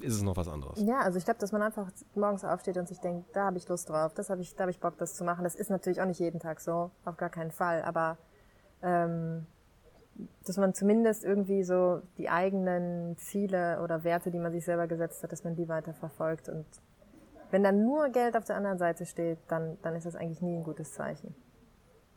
ist 0.00 0.14
es 0.14 0.22
noch 0.22 0.36
was 0.36 0.48
anderes? 0.48 0.80
Ja, 0.82 0.98
also 0.98 1.18
ich 1.18 1.24
glaube, 1.24 1.38
dass 1.38 1.52
man 1.52 1.62
einfach 1.62 1.90
morgens 2.16 2.44
aufsteht 2.44 2.76
und 2.76 2.88
sich 2.88 2.98
denkt, 2.98 3.28
da 3.34 3.44
habe 3.46 3.58
ich 3.58 3.68
Lust 3.68 3.88
drauf, 3.88 4.14
das 4.14 4.30
habe 4.30 4.42
ich, 4.42 4.56
da 4.56 4.62
habe 4.62 4.72
ich 4.72 4.80
Bock, 4.80 4.98
das 4.98 5.14
zu 5.14 5.22
machen. 5.22 5.44
Das 5.44 5.54
ist 5.54 5.70
natürlich 5.70 6.00
auch 6.00 6.06
nicht 6.06 6.20
jeden 6.20 6.40
Tag 6.40 6.60
so, 6.60 6.90
auf 7.04 7.16
gar 7.16 7.30
keinen 7.30 7.52
Fall, 7.52 7.82
aber 7.82 8.18
ähm, 8.82 9.46
dass 10.46 10.56
man 10.56 10.74
zumindest 10.74 11.24
irgendwie 11.24 11.64
so 11.64 12.02
die 12.18 12.28
eigenen 12.28 13.16
Ziele 13.16 13.80
oder 13.82 14.04
Werte, 14.04 14.30
die 14.30 14.38
man 14.38 14.52
sich 14.52 14.64
selber 14.64 14.86
gesetzt 14.86 15.22
hat, 15.22 15.32
dass 15.32 15.44
man 15.44 15.56
die 15.56 15.68
weiter 15.68 15.94
verfolgt. 15.94 16.48
Und 16.48 16.66
wenn 17.50 17.62
dann 17.62 17.84
nur 17.84 18.08
Geld 18.10 18.36
auf 18.36 18.44
der 18.44 18.56
anderen 18.56 18.78
Seite 18.78 19.06
steht, 19.06 19.38
dann, 19.48 19.78
dann 19.82 19.96
ist 19.96 20.06
das 20.06 20.16
eigentlich 20.16 20.42
nie 20.42 20.56
ein 20.56 20.64
gutes 20.64 20.92
Zeichen. 20.92 21.34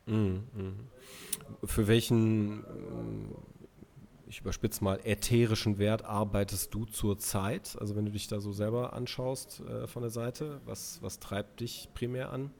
Mm, 0.05 0.13
mm. 0.53 0.89
Für 1.63 1.87
welchen, 1.87 2.59
mm, 2.59 3.35
ich 4.27 4.41
überspitze 4.41 4.83
mal, 4.83 4.99
ätherischen 5.03 5.79
Wert 5.79 6.05
arbeitest 6.05 6.73
du 6.73 6.85
zur 6.85 7.17
Zeit? 7.17 7.77
Also 7.79 7.95
wenn 7.95 8.05
du 8.05 8.11
dich 8.11 8.27
da 8.27 8.39
so 8.39 8.51
selber 8.51 8.93
anschaust 8.93 9.61
äh, 9.61 9.87
von 9.87 10.03
der 10.03 10.11
Seite, 10.11 10.61
was, 10.65 11.01
was 11.01 11.19
treibt 11.19 11.61
dich 11.61 11.89
primär 11.93 12.31
an? 12.31 12.51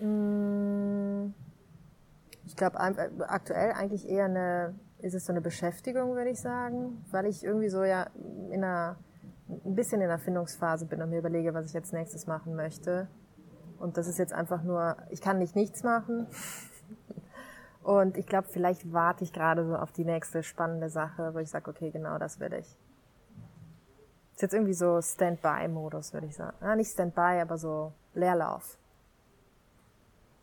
Mm 0.00 1.34
ich 2.48 2.56
glaube, 2.56 2.80
aktuell 2.80 3.72
eigentlich 3.72 4.08
eher 4.08 4.24
eine, 4.24 4.74
ist 5.00 5.14
es 5.14 5.26
so 5.26 5.32
eine 5.32 5.42
Beschäftigung, 5.42 6.14
würde 6.14 6.30
ich 6.30 6.40
sagen, 6.40 7.04
weil 7.10 7.26
ich 7.26 7.44
irgendwie 7.44 7.68
so 7.68 7.84
ja 7.84 8.08
in 8.50 8.64
einer, 8.64 8.96
ein 9.48 9.74
bisschen 9.74 10.00
in 10.00 10.08
der 10.08 10.18
Findungsphase 10.18 10.86
bin 10.86 11.02
und 11.02 11.10
mir 11.10 11.18
überlege, 11.18 11.52
was 11.52 11.66
ich 11.66 11.74
jetzt 11.74 11.92
nächstes 11.92 12.26
machen 12.26 12.56
möchte. 12.56 13.06
Und 13.78 13.98
das 13.98 14.08
ist 14.08 14.18
jetzt 14.18 14.32
einfach 14.32 14.62
nur, 14.62 14.96
ich 15.10 15.20
kann 15.20 15.38
nicht 15.38 15.56
nichts 15.56 15.82
machen. 15.84 16.26
Und 17.82 18.18
ich 18.18 18.26
glaube, 18.26 18.48
vielleicht 18.50 18.92
warte 18.92 19.24
ich 19.24 19.32
gerade 19.32 19.64
so 19.64 19.74
auf 19.74 19.92
die 19.92 20.04
nächste 20.04 20.42
spannende 20.42 20.90
Sache, 20.90 21.32
wo 21.32 21.38
ich 21.38 21.48
sage, 21.48 21.70
okay, 21.70 21.90
genau 21.90 22.18
das 22.18 22.38
will 22.38 22.52
ich. 22.52 22.76
Ist 24.34 24.42
jetzt 24.42 24.52
irgendwie 24.52 24.74
so 24.74 25.00
Standby-Modus, 25.00 26.12
würde 26.12 26.26
ich 26.26 26.36
sagen. 26.36 26.56
Ja, 26.60 26.76
nicht 26.76 26.90
Standby, 26.90 27.40
aber 27.40 27.56
so 27.56 27.94
Leerlauf. 28.12 28.76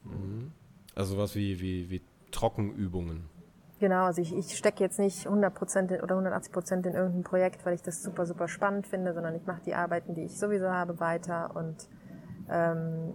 Mhm. 0.03 0.53
Also 0.95 1.17
was 1.17 1.35
wie, 1.35 1.59
wie, 1.59 1.89
wie 1.89 2.01
Trockenübungen. 2.31 3.29
Genau, 3.79 4.05
also 4.05 4.21
ich, 4.21 4.33
ich 4.33 4.57
stecke 4.57 4.81
jetzt 4.83 4.99
nicht 4.99 5.27
100% 5.27 6.01
oder 6.01 6.15
180% 6.15 6.87
in 6.87 6.93
irgendein 6.93 7.23
Projekt, 7.23 7.65
weil 7.65 7.75
ich 7.75 7.81
das 7.81 8.01
super, 8.01 8.25
super 8.25 8.47
spannend 8.47 8.87
finde, 8.87 9.13
sondern 9.13 9.35
ich 9.35 9.45
mache 9.45 9.61
die 9.65 9.75
Arbeiten, 9.75 10.13
die 10.13 10.23
ich 10.23 10.39
sowieso 10.39 10.69
habe, 10.69 10.99
weiter 11.01 11.55
und 11.55 11.89
ähm, 12.49 13.13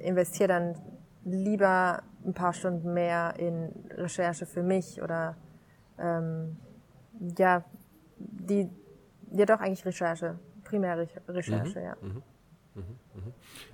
investiere 0.00 0.48
dann 0.48 0.74
lieber 1.24 2.02
ein 2.24 2.34
paar 2.34 2.52
Stunden 2.52 2.92
mehr 2.92 3.34
in 3.38 3.70
Recherche 3.90 4.46
für 4.46 4.64
mich 4.64 5.00
oder 5.00 5.36
ähm, 5.98 6.56
ja, 7.38 7.64
die, 8.18 8.68
ja 9.30 9.46
doch 9.46 9.60
eigentlich 9.60 9.84
Recherche, 9.84 10.38
primär 10.64 11.06
Recherche, 11.28 11.78
mhm, 11.78 11.84
ja. 11.84 11.96
Mhm. 12.00 12.22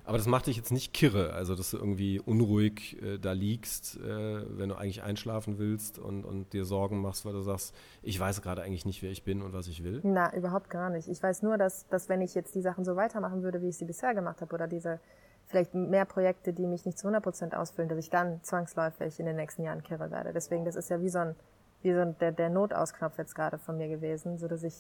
Aber 0.05 0.19
das 0.19 0.27
macht 0.27 0.47
dich 0.47 0.57
jetzt 0.57 0.73
nicht 0.73 0.93
kirre, 0.93 1.33
also 1.33 1.55
dass 1.55 1.71
du 1.71 1.77
irgendwie 1.77 2.21
unruhig 2.21 3.01
äh, 3.03 3.19
da 3.19 3.33
liegst, 3.33 3.97
äh, 3.97 4.59
wenn 4.59 4.69
du 4.69 4.77
eigentlich 4.77 5.03
einschlafen 5.03 5.59
willst 5.59 5.99
und, 5.99 6.25
und 6.25 6.53
dir 6.53 6.65
Sorgen 6.65 7.01
machst, 7.01 7.25
weil 7.27 7.33
du 7.33 7.43
sagst, 7.43 7.75
ich 8.03 8.19
weiß 8.19 8.41
gerade 8.43 8.63
eigentlich 8.63 8.87
nicht, 8.87 9.03
wer 9.03 9.11
ich 9.11 9.25
bin 9.25 9.43
und 9.43 9.53
was 9.53 9.69
ich 9.69 9.85
will? 9.85 10.01
Na, 10.03 10.35
überhaupt 10.35 10.71
gar 10.71 10.91
nicht. 10.91 11.09
Ich 11.09 11.23
weiß 11.23 11.43
nur, 11.43 11.59
dass, 11.59 11.87
dass 11.89 12.09
wenn 12.09 12.23
ich 12.23 12.35
jetzt 12.35 12.55
die 12.55 12.63
Sachen 12.63 12.85
so 12.85 12.97
weitermachen 12.97 13.43
würde, 13.43 13.63
wie 13.63 13.69
ich 13.69 13.77
sie 13.77 13.85
bisher 13.85 14.15
gemacht 14.15 14.41
habe, 14.41 14.55
oder 14.55 14.67
diese 14.67 15.01
vielleicht 15.47 15.75
mehr 15.75 16.05
Projekte, 16.05 16.53
die 16.53 16.67
mich 16.67 16.85
nicht 16.87 16.99
zu 16.99 17.07
100 17.07 17.23
Prozent 17.23 17.55
ausfüllen, 17.55 17.89
dass 17.89 17.99
ich 17.99 18.11
dann 18.11 18.43
zwangsläufig 18.43 19.19
in 19.21 19.27
den 19.27 19.37
nächsten 19.37 19.63
Jahren 19.63 19.83
kirre 19.83 20.11
werde. 20.11 20.33
Deswegen, 20.33 20.65
das 20.65 20.77
ist 20.77 20.91
ja 20.91 21.01
wie 21.01 21.09
so 21.09 21.19
ein, 21.19 21.37
wie 21.83 21.93
so 21.93 22.01
ein, 22.01 22.19
der, 22.19 22.33
der 22.33 22.51
Notausknopf 22.51 23.17
jetzt 23.19 23.35
gerade 23.35 23.59
von 23.59 23.77
mir 23.77 23.89
gewesen, 23.89 24.39
so 24.39 24.49
dass 24.49 24.63
ich 24.63 24.75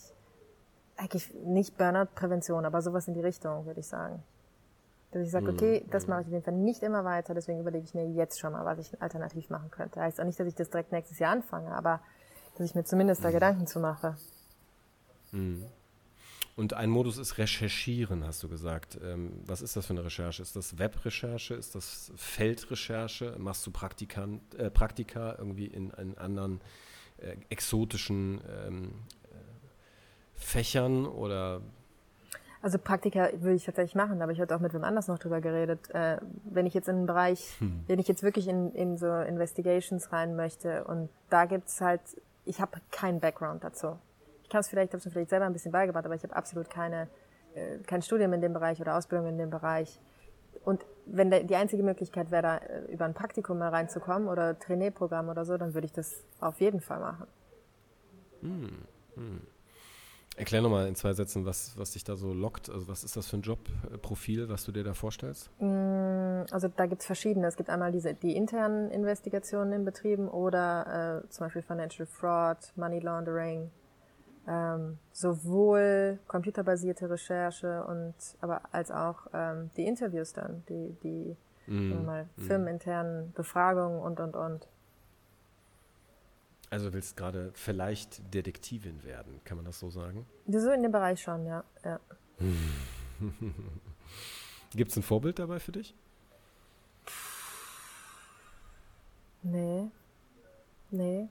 eigentlich 0.97 1.33
nicht 1.35 1.77
Burnout-Prävention, 1.77 2.65
aber 2.65 2.83
sowas 2.83 3.09
in 3.09 3.15
die 3.15 3.21
Richtung, 3.21 3.67
würde 3.67 3.81
ich 3.81 3.87
sagen. 3.87 4.23
Dass 5.13 5.23
ich 5.23 5.31
sage, 5.31 5.51
okay, 5.51 5.85
das 5.91 6.07
mache 6.07 6.23
ich 6.23 6.27
auf 6.27 6.33
jeden 6.33 6.45
Fall 6.45 6.55
nicht 6.55 6.83
immer 6.83 7.05
weiter, 7.05 7.33
deswegen 7.33 7.61
überlege 7.61 7.85
ich 7.85 7.95
mir 7.95 8.07
jetzt 8.07 8.39
schon 8.41 8.53
mal, 8.53 8.65
was 8.65 8.79
ich 8.79 9.01
alternativ 9.01 9.51
machen 9.51 9.71
könnte. 9.71 10.01
Heißt 10.01 10.21
auch 10.21 10.25
nicht, 10.25 10.39
dass 10.39 10.47
ich 10.47 10.55
das 10.55 10.69
direkt 10.69 10.93
nächstes 10.93 11.19
Jahr 11.19 11.33
anfange, 11.33 11.71
aber 11.75 12.01
dass 12.57 12.67
ich 12.67 12.75
mir 12.75 12.85
zumindest 12.85 13.25
da 13.25 13.29
mhm. 13.29 13.35
Gedanken 13.35 13.67
zu 13.67 13.81
mache. 13.81 14.17
Mhm. 15.33 15.65
Und 16.57 16.73
ein 16.73 16.89
Modus 16.89 17.19
ist 17.19 17.37
Recherchieren, 17.37 18.25
hast 18.25 18.43
du 18.43 18.49
gesagt. 18.49 18.99
Ähm, 19.05 19.43
was 19.45 19.61
ist 19.61 19.77
das 19.77 19.87
für 19.87 19.93
eine 19.93 20.05
Recherche? 20.05 20.41
Ist 20.41 20.57
das 20.57 20.79
Webrecherche? 20.79 21.55
Ist 21.55 21.75
das 21.75 22.11
Feldrecherche? 22.17 23.37
Machst 23.39 23.67
du 23.67 23.71
Praktikant, 23.71 24.55
äh, 24.55 24.71
Praktika 24.71 25.37
irgendwie 25.39 25.67
in, 25.67 25.91
in 25.91 26.17
anderen 26.17 26.63
äh, 27.19 27.37
exotischen 27.51 28.41
ähm, 28.67 28.93
Fächern 30.37 31.07
oder? 31.07 31.61
Also 32.63 32.79
Praktika 32.79 33.31
würde 33.35 33.55
ich 33.55 33.65
tatsächlich 33.65 33.95
machen, 33.95 34.21
aber 34.23 34.33
ich 34.33 34.41
hatte 34.41 34.57
auch 34.57 34.61
mit 34.61 34.75
wem 34.75 34.85
anders 34.85 35.09
noch 35.09 35.19
drüber 35.19 35.41
geredet. 35.41 35.89
Äh, 35.95 36.19
wenn 36.45 36.67
ich 36.67 36.75
jetzt 36.75 36.89
in 36.89 36.97
einen 36.97 37.07
Bereich, 37.07 37.55
hm. 37.59 37.85
wenn 37.87 37.99
ich 37.99 38.09
jetzt 38.09 38.23
wirklich 38.23 38.49
in, 38.49 38.73
in 38.73 38.99
so 38.99 39.07
Investigations 39.07 40.13
rein 40.13 40.35
möchte 40.37 40.85
und 40.85 41.09
da 41.31 41.45
gibt's 41.45 41.81
halt, 41.81 42.01
ich 42.45 42.61
habe 42.61 42.81
keinen 42.91 43.21
Background 43.21 43.63
dazu. 43.63 43.99
Ich 44.43 44.49
kann 44.49 44.61
es 44.61 44.69
vielleicht, 44.69 44.93
habe 44.93 44.99
es 44.99 45.05
mir 45.05 45.13
vielleicht 45.13 45.31
selber 45.31 45.47
ein 45.47 45.53
bisschen 45.53 45.73
beigebracht, 45.73 46.05
aber 46.05 46.15
ich 46.15 46.23
habe 46.23 46.35
absolut 46.35 46.71
keine, 46.71 47.09
äh, 47.55 47.79
kein 47.87 48.03
Studium 48.03 48.33
in 48.33 48.41
dem 48.41 48.53
Bereich 48.53 48.81
oder 48.81 48.97
Ausbildung 48.97 49.29
in 49.29 49.39
dem 49.39 49.51
Bereich. 49.51 50.01
Und 50.65 50.85
wenn 51.05 51.31
der, 51.31 51.45
die 51.45 51.55
einzige 51.55 51.85
Möglichkeit 51.85 52.31
wäre, 52.33 52.43
da 52.43 52.57
äh, 52.59 52.93
über 52.93 53.05
ein 53.05 53.15
Praktikum 53.15 53.59
mal 53.59 53.69
reinzukommen 53.69 54.27
oder 54.29 54.59
Trainee-Programm 54.59 55.29
oder 55.29 55.45
so, 55.45 55.57
dann 55.57 55.75
würde 55.75 55.87
ich 55.87 55.93
das 55.93 56.25
auf 56.41 56.61
jeden 56.61 56.81
Fall 56.81 56.99
machen. 56.99 57.27
Hm. 58.41 58.79
Hm. 59.15 59.41
Erklär 60.37 60.61
nochmal 60.61 60.87
in 60.87 60.95
zwei 60.95 61.15
Sätzen, 61.15 61.47
was, 61.47 61.79
was 61.79 61.93
dich 61.93 62.05
da 62.05 62.15
so 62.15 62.35
lockt. 62.35 62.69
Also 62.69 62.89
was 62.89 63.05
ist 63.05 63.17
das 63.17 63.27
für 63.27 63.39
ein 63.39 63.43
Jobprofil, 63.43 64.51
was 64.51 64.65
du 64.65 64.73
dir 64.73 64.85
da 64.85 64.93
vorstellst? 64.93 65.51
Mm, 65.61 66.43
also 66.51 66.69
da 66.69 66.85
gibt 66.85 67.01
es 67.01 67.07
verschiedene. 67.07 67.47
Es 67.47 67.57
gibt 67.57 67.71
einmal 67.71 67.91
diese, 67.91 68.13
die 68.13 68.37
internen 68.37 68.91
Investigationen 68.91 69.73
in 69.73 69.85
Betrieben 69.87 70.29
oder 70.29 71.23
äh, 71.25 71.29
zum 71.31 71.47
Beispiel 71.47 71.63
Financial 71.63 72.07
Fraud, 72.07 72.59
Money 72.77 73.01
Laundering, 73.01 73.71
ähm, 74.47 74.99
sowohl 75.13 76.19
computerbasierte 76.29 77.09
Recherche 77.09 77.85
und 77.85 78.15
aber 78.43 78.61
als 78.73 78.91
auch 78.91 79.27
ähm, 79.33 79.71
die 79.79 79.87
Interviews 79.87 80.35
dann, 80.35 80.65
die, 80.69 80.95
die 81.03 81.37
mm, 81.67 82.05
mal, 82.05 82.29
mm. 82.37 82.43
firmeninternen 82.43 83.33
Befragungen 83.33 84.01
und 84.01 84.21
und 84.21 84.37
und. 84.37 84.69
Also 86.77 86.93
willst 86.93 87.17
gerade 87.17 87.53
vielleicht 87.55 88.35
Detektivin 88.35 89.03
werden, 89.03 89.41
kann 89.45 89.57
man 89.57 89.65
das 89.65 89.81
so 89.81 89.89
sagen? 89.89 90.27
So 90.47 90.71
in 90.73 90.83
dem 90.83 90.93
Bereich 90.93 91.23
schon, 91.23 91.47
ja. 91.47 91.65
ja. 91.83 91.99
Gibt 94.75 94.91
es 94.91 94.99
ein 94.99 95.03
Vorbild 95.03 95.39
dabei 95.39 95.59
für 95.59 95.73
dich? 95.73 95.95
Nee. 99.43 99.89
Nee. 100.91 101.29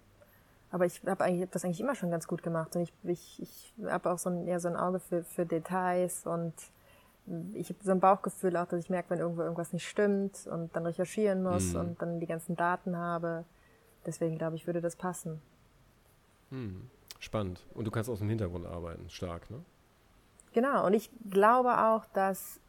Aber 0.71 0.87
ich 0.87 0.99
habe 1.05 1.23
hab 1.23 1.51
das 1.51 1.63
eigentlich 1.63 1.79
immer 1.79 1.93
schon 1.93 2.09
ganz 2.09 2.25
gut 2.25 2.41
gemacht. 2.41 2.75
Und 2.75 2.81
ich, 2.81 2.93
ich, 3.03 3.39
ich 3.39 3.73
habe 3.85 4.09
auch 4.09 4.17
so 4.17 4.31
ein, 4.31 4.47
eher 4.47 4.59
so 4.59 4.67
ein 4.67 4.75
Auge 4.75 4.99
für, 4.99 5.23
für 5.23 5.45
Details 5.45 6.25
und 6.25 6.55
ich 7.53 7.69
habe 7.69 7.77
so 7.83 7.91
ein 7.91 7.99
Bauchgefühl 7.99 8.57
auch, 8.57 8.65
dass 8.65 8.79
ich 8.79 8.89
merke, 8.89 9.11
wenn 9.11 9.19
irgendwo 9.19 9.43
irgendwas 9.43 9.73
nicht 9.73 9.87
stimmt 9.87 10.47
und 10.47 10.75
dann 10.75 10.87
recherchieren 10.87 11.43
muss 11.43 11.73
mhm. 11.73 11.79
und 11.81 12.01
dann 12.01 12.19
die 12.19 12.25
ganzen 12.25 12.55
Daten 12.55 12.97
habe. 12.97 13.45
Deswegen 14.05 14.37
glaube 14.37 14.55
ich, 14.55 14.67
würde 14.67 14.81
das 14.81 14.95
passen. 14.95 15.41
Mhm. 16.49 16.89
Spannend. 17.19 17.65
Und 17.73 17.85
du 17.85 17.91
kannst 17.91 18.09
aus 18.09 18.19
dem 18.19 18.29
Hintergrund 18.29 18.65
arbeiten. 18.65 19.09
Stark, 19.09 19.49
ne? 19.49 19.63
Genau. 20.53 20.85
Und 20.85 20.93
ich 20.93 21.09
glaube 21.29 21.77
auch, 21.85 22.05
dass 22.07 22.59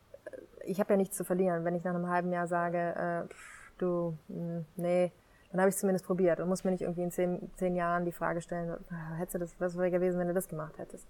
ich 0.65 0.81
habe 0.81 0.93
ja 0.93 0.97
nichts 0.97 1.17
zu 1.17 1.25
verlieren. 1.25 1.65
Wenn 1.65 1.75
ich 1.75 1.85
nach 1.85 1.95
einem 1.95 2.09
halben 2.09 2.33
Jahr 2.33 2.47
sage, 2.47 2.79
äh, 2.79 3.29
pff, 3.33 3.73
du, 3.79 4.17
mh, 4.29 4.37
hm, 4.37 4.65
nee, 4.77 5.13
dann 5.51 5.61
habe 5.61 5.69
ich 5.69 5.75
es 5.75 5.81
zumindest 5.81 6.05
probiert 6.05 6.41
und 6.41 6.49
muss 6.49 6.65
mir 6.65 6.73
nicht 6.73 6.83
irgendwie 6.83 7.03
in 7.03 7.11
zehn, 7.11 7.51
zehn 7.57 7.77
Jahren 7.77 8.05
die 8.05 8.13
Frage 8.13 8.41
stellen, 8.41 8.77
hättest 9.17 9.35
du 9.37 9.39
das, 9.39 9.61
was 9.61 9.77
wäre 9.77 9.91
gewesen, 9.91 10.19
wenn 10.19 10.29
du 10.29 10.35
das 10.35 10.49
gemacht 10.49 10.77
hättest? 10.79 11.07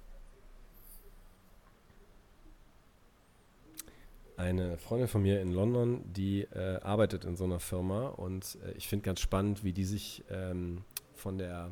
Eine 4.36 4.76
Freundin 4.76 5.08
von 5.08 5.22
mir 5.22 5.40
in 5.40 5.52
London, 5.52 6.02
die 6.12 6.42
äh, 6.42 6.78
arbeitet 6.82 7.24
in 7.24 7.36
so 7.36 7.44
einer 7.44 7.58
Firma 7.58 8.08
und 8.08 8.58
äh, 8.66 8.72
ich 8.72 8.86
finde 8.86 9.04
ganz 9.04 9.20
spannend, 9.20 9.64
wie 9.64 9.72
die 9.72 9.84
sich 9.84 10.24
ähm, 10.30 10.84
von 11.14 11.38
der 11.38 11.70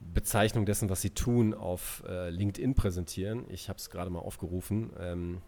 Bezeichnung 0.00 0.64
dessen, 0.64 0.88
was 0.88 1.02
sie 1.02 1.10
tun, 1.10 1.52
auf 1.52 2.02
äh, 2.08 2.30
LinkedIn 2.30 2.74
präsentieren. 2.74 3.44
Ich 3.50 3.68
habe 3.68 3.78
es 3.78 3.90
gerade 3.90 4.10
mal 4.10 4.20
aufgerufen. 4.20 4.90
Ähm, 4.98 5.42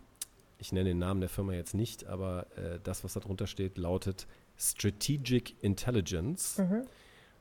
ich 0.58 0.72
nenne 0.72 0.90
den 0.90 0.98
Namen 0.98 1.20
der 1.20 1.30
Firma 1.30 1.54
jetzt 1.54 1.74
nicht, 1.74 2.06
aber 2.06 2.46
äh, 2.56 2.78
das, 2.82 3.04
was 3.04 3.14
darunter 3.14 3.46
steht, 3.46 3.78
lautet 3.78 4.26
Strategic 4.58 5.54
Intelligence, 5.62 6.58
mhm. 6.58 6.82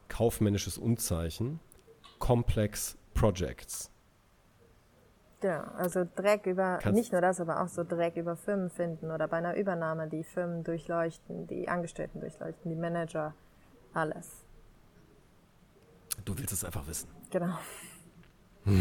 kaufmännisches 0.08 0.77
Unzeichen, 0.77 1.60
Complex 2.20 2.98
Projects. 3.13 3.92
Ja, 5.44 5.72
also 5.77 6.03
Dreck 6.15 6.48
über, 6.48 6.79
Kannst 6.82 6.98
nicht 6.98 7.12
nur 7.12 7.22
das, 7.22 7.39
aber 7.39 7.62
auch 7.62 7.67
so 7.67 7.84
Dreck 7.84 8.15
über 8.15 8.36
Firmen 8.36 8.70
finden 8.72 9.12
oder 9.12 9.27
bei 9.27 9.38
einer 9.38 9.56
Übernahme 9.56 10.08
die 10.08 10.24
Firmen 10.24 10.63
durchleuchten, 10.63 11.46
die 11.46 11.70
Angestellten 11.70 12.20
durchleuchten, 12.20 12.72
die 12.72 12.75
Manager, 12.75 13.36
alles. 13.93 14.45
Du 16.26 16.38
willst 16.38 16.54
es 16.54 16.65
einfach 16.65 16.88
wissen. 16.88 17.10
Genau. 17.30 17.58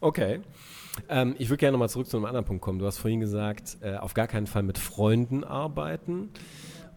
okay. 0.00 0.40
Ähm, 1.08 1.34
ich 1.38 1.48
würde 1.48 1.58
gerne 1.58 1.72
nochmal 1.72 1.88
zurück 1.88 2.06
zu 2.06 2.18
einem 2.18 2.26
anderen 2.26 2.44
Punkt 2.44 2.62
kommen. 2.62 2.78
Du 2.78 2.86
hast 2.86 2.98
vorhin 2.98 3.20
gesagt, 3.20 3.78
äh, 3.80 3.96
auf 3.96 4.12
gar 4.12 4.26
keinen 4.26 4.46
Fall 4.46 4.62
mit 4.62 4.78
Freunden 4.78 5.44
arbeiten. 5.44 6.30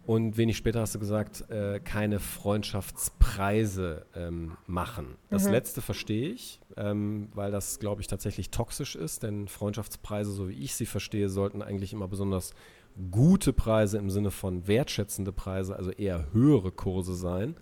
Und 0.06 0.38
wenig 0.38 0.56
später 0.58 0.82
hast 0.82 0.94
du 0.94 1.00
gesagt, 1.00 1.50
äh, 1.50 1.80
keine 1.80 2.20
Freundschaftspreise 2.20 4.06
ähm, 4.16 4.56
machen. 4.68 5.16
Das 5.30 5.46
mhm. 5.46 5.52
letzte 5.52 5.82
verstehe 5.82 6.30
ich, 6.30 6.60
ähm, 6.78 7.30
weil 7.34 7.52
das, 7.52 7.80
glaube 7.80 8.02
ich, 8.02 8.08
tatsächlich 8.08 8.52
toxisch 8.52 8.96
ist. 8.96 9.24
Denn 9.24 9.48
Freundschaftspreise, 9.48 10.32
so 10.32 10.48
wie 10.48 10.54
ich 10.54 10.76
sie 10.76 10.86
verstehe, 10.86 11.30
sollten 11.30 11.64
eigentlich 11.64 11.92
immer 11.92 12.08
besonders 12.08 12.54
gute 13.10 13.52
Preise 13.52 13.98
im 13.98 14.10
Sinne 14.10 14.32
von 14.32 14.68
wertschätzende 14.68 15.32
Preise, 15.32 15.76
also 15.76 15.92
eher 15.92 16.32
höhere 16.32 16.72
Kurse 16.72 17.16
sein 17.16 17.56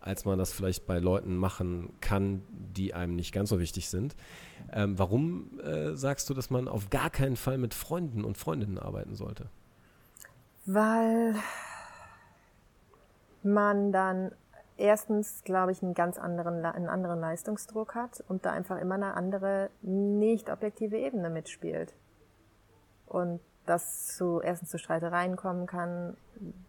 als 0.00 0.24
man 0.24 0.38
das 0.38 0.52
vielleicht 0.52 0.86
bei 0.86 0.98
Leuten 0.98 1.36
machen 1.36 1.92
kann, 2.00 2.42
die 2.50 2.94
einem 2.94 3.16
nicht 3.16 3.32
ganz 3.32 3.50
so 3.50 3.60
wichtig 3.60 3.88
sind. 3.88 4.16
Ähm, 4.72 4.98
warum 4.98 5.60
äh, 5.60 5.94
sagst 5.94 6.28
du, 6.30 6.34
dass 6.34 6.50
man 6.50 6.68
auf 6.68 6.90
gar 6.90 7.10
keinen 7.10 7.36
Fall 7.36 7.58
mit 7.58 7.74
Freunden 7.74 8.24
und 8.24 8.38
Freundinnen 8.38 8.78
arbeiten 8.78 9.14
sollte? 9.14 9.50
Weil 10.64 11.34
man 13.42 13.92
dann 13.92 14.32
erstens, 14.76 15.42
glaube 15.44 15.72
ich, 15.72 15.82
einen 15.82 15.94
ganz 15.94 16.18
anderen, 16.18 16.64
einen 16.64 16.88
anderen 16.88 17.20
Leistungsdruck 17.20 17.94
hat 17.94 18.24
und 18.28 18.46
da 18.46 18.52
einfach 18.52 18.78
immer 18.78 18.94
eine 18.94 19.14
andere, 19.14 19.70
nicht 19.82 20.50
objektive 20.50 20.96
Ebene 20.96 21.30
mitspielt. 21.30 21.94
Und 23.06 23.40
das 23.66 24.16
zu, 24.16 24.40
erstens 24.40 24.70
zu 24.70 24.78
Streitereien 24.78 25.36
kommen 25.36 25.66
kann, 25.66 26.16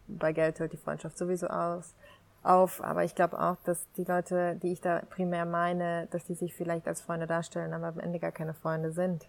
bei 0.07 0.34
Geld 0.34 0.60
hört 0.60 0.73
die 0.73 0.77
Freundschaft 0.77 1.17
sowieso 1.17 1.47
aus, 1.47 1.95
auf. 2.43 2.84
Aber 2.84 3.03
ich 3.03 3.15
glaube 3.15 3.39
auch, 3.39 3.57
dass 3.63 3.88
die 3.93 4.03
Leute, 4.03 4.55
die 4.62 4.73
ich 4.73 4.81
da 4.81 5.01
primär 5.10 5.45
meine, 5.45 6.07
dass 6.12 6.25
die 6.25 6.36
sich 6.36 6.53
vielleicht 6.53 6.88
als 6.88 7.01
Freunde 7.01 7.27
darstellen, 7.27 7.73
aber 7.73 7.88
am 7.88 7.99
Ende 7.99 8.19
gar 8.19 8.31
keine 8.31 8.53
Freunde 8.53 8.91
sind. 8.91 9.27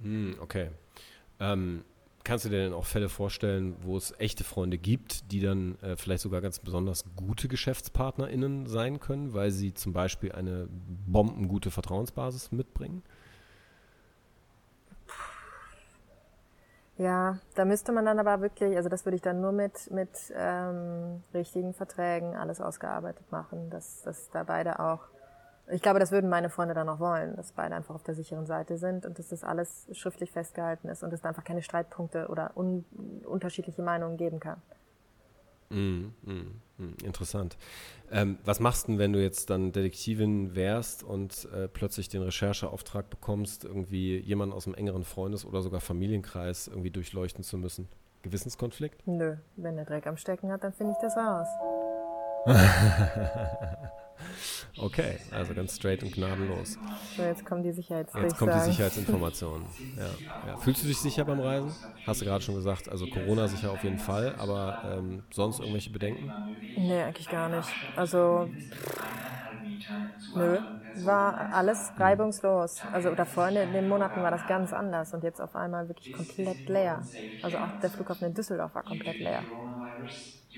Hm, 0.00 0.36
okay. 0.40 0.70
Ähm, 1.40 1.84
kannst 2.24 2.44
du 2.44 2.48
dir 2.48 2.58
denn 2.58 2.72
auch 2.72 2.84
Fälle 2.84 3.08
vorstellen, 3.08 3.76
wo 3.82 3.96
es 3.96 4.14
echte 4.18 4.44
Freunde 4.44 4.78
gibt, 4.78 5.32
die 5.32 5.40
dann 5.40 5.78
äh, 5.82 5.96
vielleicht 5.96 6.22
sogar 6.22 6.40
ganz 6.40 6.58
besonders 6.58 7.04
gute 7.16 7.48
GeschäftspartnerInnen 7.48 8.66
sein 8.66 9.00
können, 9.00 9.34
weil 9.34 9.50
sie 9.50 9.74
zum 9.74 9.92
Beispiel 9.92 10.32
eine 10.32 10.68
bombengute 11.06 11.70
Vertrauensbasis 11.70 12.52
mitbringen? 12.52 13.02
Ja, 16.98 17.38
da 17.54 17.64
müsste 17.64 17.90
man 17.90 18.04
dann 18.04 18.18
aber 18.18 18.42
wirklich, 18.42 18.76
also 18.76 18.88
das 18.88 19.04
würde 19.06 19.16
ich 19.16 19.22
dann 19.22 19.40
nur 19.40 19.52
mit, 19.52 19.90
mit 19.90 20.10
ähm, 20.36 21.22
richtigen 21.34 21.72
Verträgen 21.72 22.36
alles 22.36 22.60
ausgearbeitet 22.60 23.32
machen, 23.32 23.70
dass, 23.70 24.02
dass 24.02 24.30
da 24.30 24.44
beide 24.44 24.78
auch, 24.78 25.00
ich 25.72 25.82
glaube, 25.82 25.98
das 25.98 26.12
würden 26.12 26.28
meine 26.28 26.50
Freunde 26.50 26.74
dann 26.74 26.88
auch 26.88 27.00
wollen, 27.00 27.34
dass 27.36 27.52
beide 27.52 27.74
einfach 27.74 27.94
auf 27.94 28.02
der 28.02 28.14
sicheren 28.14 28.46
Seite 28.46 28.76
sind 28.76 29.06
und 29.06 29.18
dass 29.18 29.28
das 29.28 29.44
alles 29.44 29.86
schriftlich 29.92 30.30
festgehalten 30.30 30.88
ist 30.88 31.02
und 31.02 31.12
es 31.12 31.20
da 31.20 31.30
einfach 31.30 31.44
keine 31.44 31.62
Streitpunkte 31.62 32.28
oder 32.28 32.52
un, 32.56 32.84
unterschiedliche 33.24 33.82
Meinungen 33.82 34.16
geben 34.16 34.40
kann. 34.40 34.60
Mm, 35.70 36.12
mm, 36.22 36.60
mm, 36.76 36.94
interessant. 37.02 37.56
Ähm, 38.10 38.38
was 38.44 38.60
machst 38.60 38.86
du 38.86 38.92
denn, 38.92 38.98
wenn 38.98 39.12
du 39.14 39.22
jetzt 39.22 39.48
dann 39.48 39.72
Detektivin 39.72 40.54
wärst 40.54 41.02
und 41.02 41.48
äh, 41.54 41.66
plötzlich 41.68 42.10
den 42.10 42.22
Rechercheauftrag 42.22 43.08
bekommst, 43.08 43.64
irgendwie 43.64 44.18
jemanden 44.18 44.54
aus 44.54 44.66
einem 44.66 44.74
engeren 44.74 45.04
Freundes- 45.04 45.46
oder 45.46 45.62
sogar 45.62 45.80
Familienkreis 45.80 46.68
irgendwie 46.68 46.90
durchleuchten 46.90 47.42
zu 47.42 47.56
müssen? 47.56 47.88
Gewissenskonflikt? 48.20 49.06
Nö, 49.06 49.36
wenn 49.56 49.76
der 49.76 49.86
Dreck 49.86 50.06
am 50.06 50.18
Stecken 50.18 50.52
hat, 50.52 50.62
dann 50.62 50.74
finde 50.74 50.92
ich 50.92 50.98
das 50.98 51.16
raus. 51.16 51.48
Okay, 54.76 55.18
also 55.30 55.54
ganz 55.54 55.74
straight 55.76 56.02
und 56.02 56.12
gnadenlos. 56.12 56.78
So, 57.16 57.22
jetzt 57.22 57.44
kommen 57.44 57.62
die 57.62 57.72
Sicherheitsdurchsagen. 57.72 58.28
Jetzt 58.30 58.38
kommt 58.38 58.54
die 58.54 58.60
Sicherheitsinformation. 58.60 59.66
Ja, 59.96 60.18
ja. 60.42 60.56
Fühlst 60.56 60.82
du 60.82 60.86
dich 60.88 61.00
sicher 61.00 61.24
beim 61.24 61.40
Reisen? 61.40 61.76
Hast 62.02 62.20
du 62.20 62.24
gerade 62.24 62.42
schon 62.42 62.54
gesagt, 62.54 62.88
also 62.88 63.06
Corona 63.06 63.48
sicher 63.48 63.70
auf 63.72 63.84
jeden 63.84 63.98
Fall, 63.98 64.34
aber 64.36 64.78
ähm, 64.82 65.24
sonst 65.32 65.60
irgendwelche 65.60 65.90
Bedenken? 65.90 66.34
Nee, 66.74 67.02
eigentlich 67.02 67.28
gar 67.28 67.48
nicht. 67.48 67.78
Also, 67.94 68.50
nö, 70.34 70.62
war 70.94 71.50
alles 71.52 71.92
reibungslos. 71.98 72.84
Also 72.86 73.14
davor 73.14 73.48
in 73.48 73.72
den 73.72 73.88
Monaten 73.88 74.22
war 74.22 74.30
das 74.30 74.46
ganz 74.46 74.72
anders 74.72 75.12
und 75.14 75.24
jetzt 75.24 75.40
auf 75.40 75.54
einmal 75.56 75.88
wirklich 75.88 76.12
komplett 76.12 76.68
leer. 76.68 77.08
Also 77.40 77.58
auch 77.58 77.72
der 77.76 77.90
Flughafen 77.90 78.26
in 78.28 78.34
Düsseldorf 78.34 78.74
war 78.74 78.84
komplett 78.84 79.18
leer. 79.20 79.48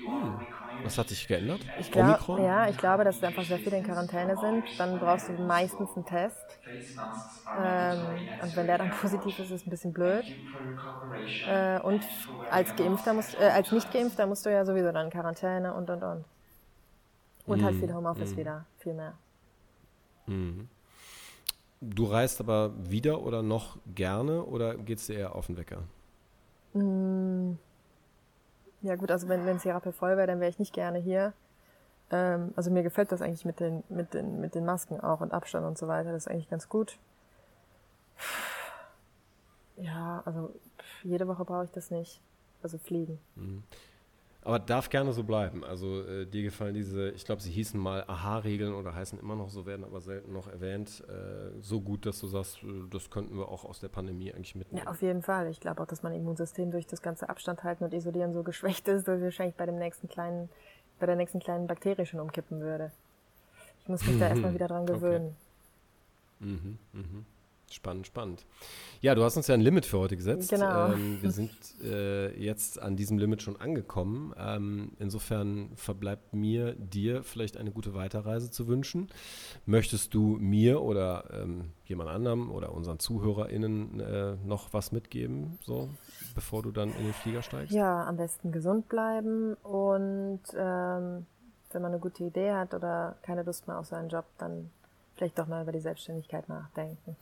Hm. 0.03 0.45
Was 0.83 0.97
hat 0.97 1.09
sich 1.09 1.27
geändert? 1.27 1.65
Ich 1.77 1.89
glaub, 1.89 2.27
Ja, 2.37 2.67
ich 2.69 2.77
glaube, 2.77 3.03
dass 3.03 3.23
einfach 3.23 3.45
sehr 3.45 3.59
viele 3.59 3.77
in 3.77 3.83
Quarantäne 3.83 4.37
sind. 4.37 4.65
Dann 4.77 4.99
brauchst 4.99 5.29
du 5.29 5.33
meistens 5.33 5.95
einen 5.95 6.05
Test. 6.05 6.59
Ähm, 7.55 8.29
und 8.41 8.55
wenn 8.55 8.67
der 8.67 8.77
dann 8.77 8.89
positiv 8.91 9.39
ist, 9.39 9.45
ist 9.45 9.61
es 9.61 9.67
ein 9.67 9.69
bisschen 9.69 9.93
blöd. 9.93 10.25
Äh, 11.43 11.79
und 11.79 12.05
als 12.49 12.75
Geimpfter 12.75 13.13
musst, 13.13 13.35
äh, 13.35 13.49
als 13.53 13.71
Nicht-Geimpfter 13.71 14.27
musst 14.27 14.45
du 14.45 14.51
ja 14.51 14.65
sowieso 14.65 14.91
dann 14.91 15.05
in 15.05 15.11
Quarantäne 15.11 15.73
und 15.73 15.89
und 15.89 16.03
und. 16.03 16.25
Und 17.45 17.63
halt 17.63 17.73
hm, 17.73 17.79
viel 17.79 17.93
Homeoffice 17.93 18.35
mm. 18.35 18.37
wieder, 18.37 18.65
viel 18.77 18.93
mehr. 18.93 19.13
Mm. 20.27 20.67
Du 21.81 22.05
reist 22.05 22.39
aber 22.41 22.73
wieder 22.77 23.21
oder 23.21 23.41
noch 23.43 23.77
gerne 23.85 24.43
oder 24.43 24.75
geht 24.75 24.99
es 24.99 25.07
dir 25.07 25.15
eher 25.17 25.35
auf 25.35 25.47
den 25.47 25.57
Wecker? 25.57 25.83
Ja 28.85 28.95
gut, 28.95 29.09
also 29.09 29.27
wenn, 29.27 29.47
wenn 29.47 29.57
Serape 29.57 29.91
voll 29.91 30.15
wäre, 30.15 30.27
dann 30.27 30.39
wäre 30.39 30.49
ich 30.49 30.59
nicht 30.59 30.71
gerne 30.71 30.99
hier. 30.99 31.33
Ähm, 32.11 32.53
also 32.55 32.69
mir 32.69 32.83
gefällt 32.83 33.11
das 33.11 33.19
eigentlich 33.19 33.43
mit 33.43 33.59
den, 33.59 33.83
mit, 33.89 34.13
den, 34.13 34.39
mit 34.39 34.53
den 34.53 34.63
Masken 34.63 34.99
auch 34.99 35.21
und 35.21 35.33
Abstand 35.33 35.65
und 35.65 35.75
so 35.75 35.87
weiter. 35.87 36.11
Das 36.11 36.27
ist 36.27 36.31
eigentlich 36.31 36.49
ganz 36.49 36.69
gut. 36.69 36.99
Ja, 39.77 40.21
also 40.23 40.53
jede 41.03 41.27
Woche 41.27 41.43
brauche 41.45 41.65
ich 41.65 41.71
das 41.71 41.89
nicht. 41.89 42.21
Also 42.61 42.77
fliegen. 42.77 43.17
Mhm. 43.35 43.63
Aber 44.45 44.59
darf 44.59 44.89
gerne 44.89 45.11
so 45.11 45.23
bleiben. 45.23 45.63
Also 45.63 46.03
äh, 46.03 46.27
dir 46.27 46.43
gefallen 46.43 46.75
diese, 46.75 47.09
ich 47.09 47.25
glaube, 47.25 47.41
sie 47.41 47.49
hießen 47.49 47.79
mal 47.79 48.03
Aha-Regeln 48.05 48.75
oder 48.75 48.93
heißen 48.93 49.19
immer 49.19 49.35
noch 49.35 49.49
so, 49.49 49.65
werden 49.65 49.83
aber 49.83 50.01
selten 50.01 50.33
noch 50.33 50.47
erwähnt, 50.47 51.03
äh, 51.09 51.59
so 51.61 51.81
gut, 51.81 52.05
dass 52.05 52.19
du 52.19 52.27
sagst, 52.27 52.61
äh, 52.61 52.67
das 52.91 53.09
könnten 53.09 53.35
wir 53.39 53.49
auch 53.49 53.65
aus 53.65 53.79
der 53.79 53.87
Pandemie 53.87 54.31
eigentlich 54.31 54.53
mitnehmen. 54.53 54.85
Ja, 54.85 54.91
auf 54.91 55.01
jeden 55.01 55.23
Fall. 55.23 55.49
Ich 55.49 55.59
glaube 55.59 55.81
auch, 55.81 55.87
dass 55.87 56.03
mein 56.03 56.13
Immunsystem 56.13 56.69
durch 56.69 56.85
das 56.85 57.01
ganze 57.01 57.27
Abstand 57.27 57.63
halten 57.63 57.85
und 57.85 57.93
isolieren 57.95 58.33
so 58.33 58.43
geschwächt 58.43 58.87
ist, 58.87 59.07
dass 59.07 59.17
ich 59.17 59.23
wahrscheinlich 59.23 59.55
bei 59.55 59.65
dem 59.65 59.79
nächsten 59.79 60.07
kleinen, 60.07 60.47
bei 60.99 61.07
der 61.07 61.15
nächsten 61.15 61.39
kleinen 61.39 61.65
Bakterie 61.65 62.05
schon 62.05 62.19
umkippen 62.19 62.59
würde. 62.59 62.91
Ich 63.81 63.87
muss 63.87 64.05
mich 64.05 64.19
da 64.19 64.27
erstmal 64.29 64.53
wieder 64.53 64.67
dran 64.67 64.85
gewöhnen. 64.85 65.35
Okay. 66.39 66.51
Mhm, 66.51 66.77
mhm. 66.93 67.25
Spannend, 67.75 68.07
spannend. 68.07 68.45
Ja, 69.01 69.15
du 69.15 69.23
hast 69.23 69.35
uns 69.35 69.47
ja 69.47 69.53
ein 69.53 69.59
Limit 69.59 69.85
für 69.85 69.99
heute 69.99 70.15
gesetzt. 70.15 70.49
Genau. 70.49 70.93
Ähm, 70.93 71.21
wir 71.21 71.31
sind 71.31 71.51
äh, 71.83 72.33
jetzt 72.41 72.81
an 72.81 72.95
diesem 72.95 73.17
Limit 73.17 73.41
schon 73.41 73.59
angekommen. 73.59 74.33
Ähm, 74.37 74.93
insofern 74.97 75.71
verbleibt 75.75 76.33
mir, 76.33 76.73
dir 76.75 77.21
vielleicht 77.21 77.57
eine 77.57 77.71
gute 77.71 77.93
Weiterreise 77.93 78.49
zu 78.49 78.69
wünschen. 78.69 79.09
Möchtest 79.65 80.13
du 80.13 80.37
mir 80.39 80.81
oder 80.81 81.25
ähm, 81.33 81.73
jemand 81.83 82.09
anderem 82.11 82.49
oder 82.49 82.71
unseren 82.71 82.97
ZuhörerInnen 82.97 83.99
äh, 83.99 84.35
noch 84.45 84.71
was 84.71 84.93
mitgeben, 84.93 85.59
so 85.61 85.89
bevor 86.33 86.63
du 86.63 86.71
dann 86.71 86.95
in 86.95 87.03
den 87.03 87.13
Flieger 87.13 87.41
steigst? 87.41 87.73
Ja, 87.73 88.05
am 88.05 88.15
besten 88.15 88.53
gesund 88.53 88.87
bleiben 88.87 89.55
und 89.63 90.39
ähm, 90.57 91.25
wenn 91.71 91.81
man 91.81 91.91
eine 91.91 91.99
gute 91.99 92.23
Idee 92.23 92.53
hat 92.53 92.73
oder 92.73 93.17
keine 93.21 93.43
Lust 93.43 93.67
mehr 93.67 93.77
auf 93.77 93.87
seinen 93.87 94.07
Job, 94.07 94.23
dann 94.37 94.71
vielleicht 95.15 95.37
doch 95.37 95.47
mal 95.47 95.63
über 95.63 95.73
die 95.73 95.81
Selbstständigkeit 95.81 96.47
nachdenken. 96.47 97.17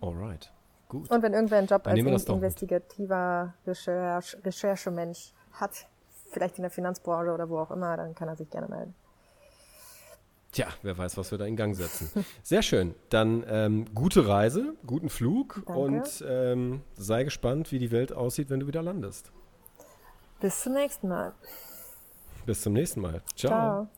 Alright, 0.00 0.52
gut. 0.88 1.10
Und 1.10 1.22
wenn 1.22 1.32
irgendwer 1.34 1.58
einen 1.58 1.66
Job 1.66 1.86
als 1.86 1.98
investigativer 1.98 3.54
Recherche, 3.66 4.38
Recherchemensch 4.44 5.32
hat, 5.52 5.88
vielleicht 6.30 6.58
in 6.58 6.62
der 6.62 6.70
Finanzbranche 6.70 7.32
oder 7.32 7.48
wo 7.48 7.58
auch 7.58 7.70
immer, 7.70 7.96
dann 7.96 8.14
kann 8.14 8.28
er 8.28 8.36
sich 8.36 8.50
gerne 8.50 8.68
melden. 8.68 8.94
Tja, 10.52 10.66
wer 10.82 10.96
weiß, 10.96 11.16
was 11.18 11.30
wir 11.30 11.38
da 11.38 11.44
in 11.44 11.56
Gang 11.56 11.76
setzen. 11.76 12.24
Sehr 12.42 12.62
schön. 12.62 12.94
Dann 13.10 13.44
ähm, 13.48 13.84
gute 13.94 14.26
Reise, 14.26 14.74
guten 14.86 15.10
Flug 15.10 15.62
Danke. 15.66 15.80
und 15.80 16.24
ähm, 16.26 16.82
sei 16.96 17.24
gespannt, 17.24 17.70
wie 17.70 17.78
die 17.78 17.90
Welt 17.90 18.12
aussieht, 18.12 18.48
wenn 18.48 18.60
du 18.60 18.66
wieder 18.66 18.82
landest. 18.82 19.30
Bis 20.40 20.62
zum 20.62 20.72
nächsten 20.72 21.08
Mal. 21.08 21.34
Bis 22.46 22.62
zum 22.62 22.72
nächsten 22.72 23.00
Mal. 23.00 23.20
Ciao. 23.36 23.50
Ciao. 23.50 23.88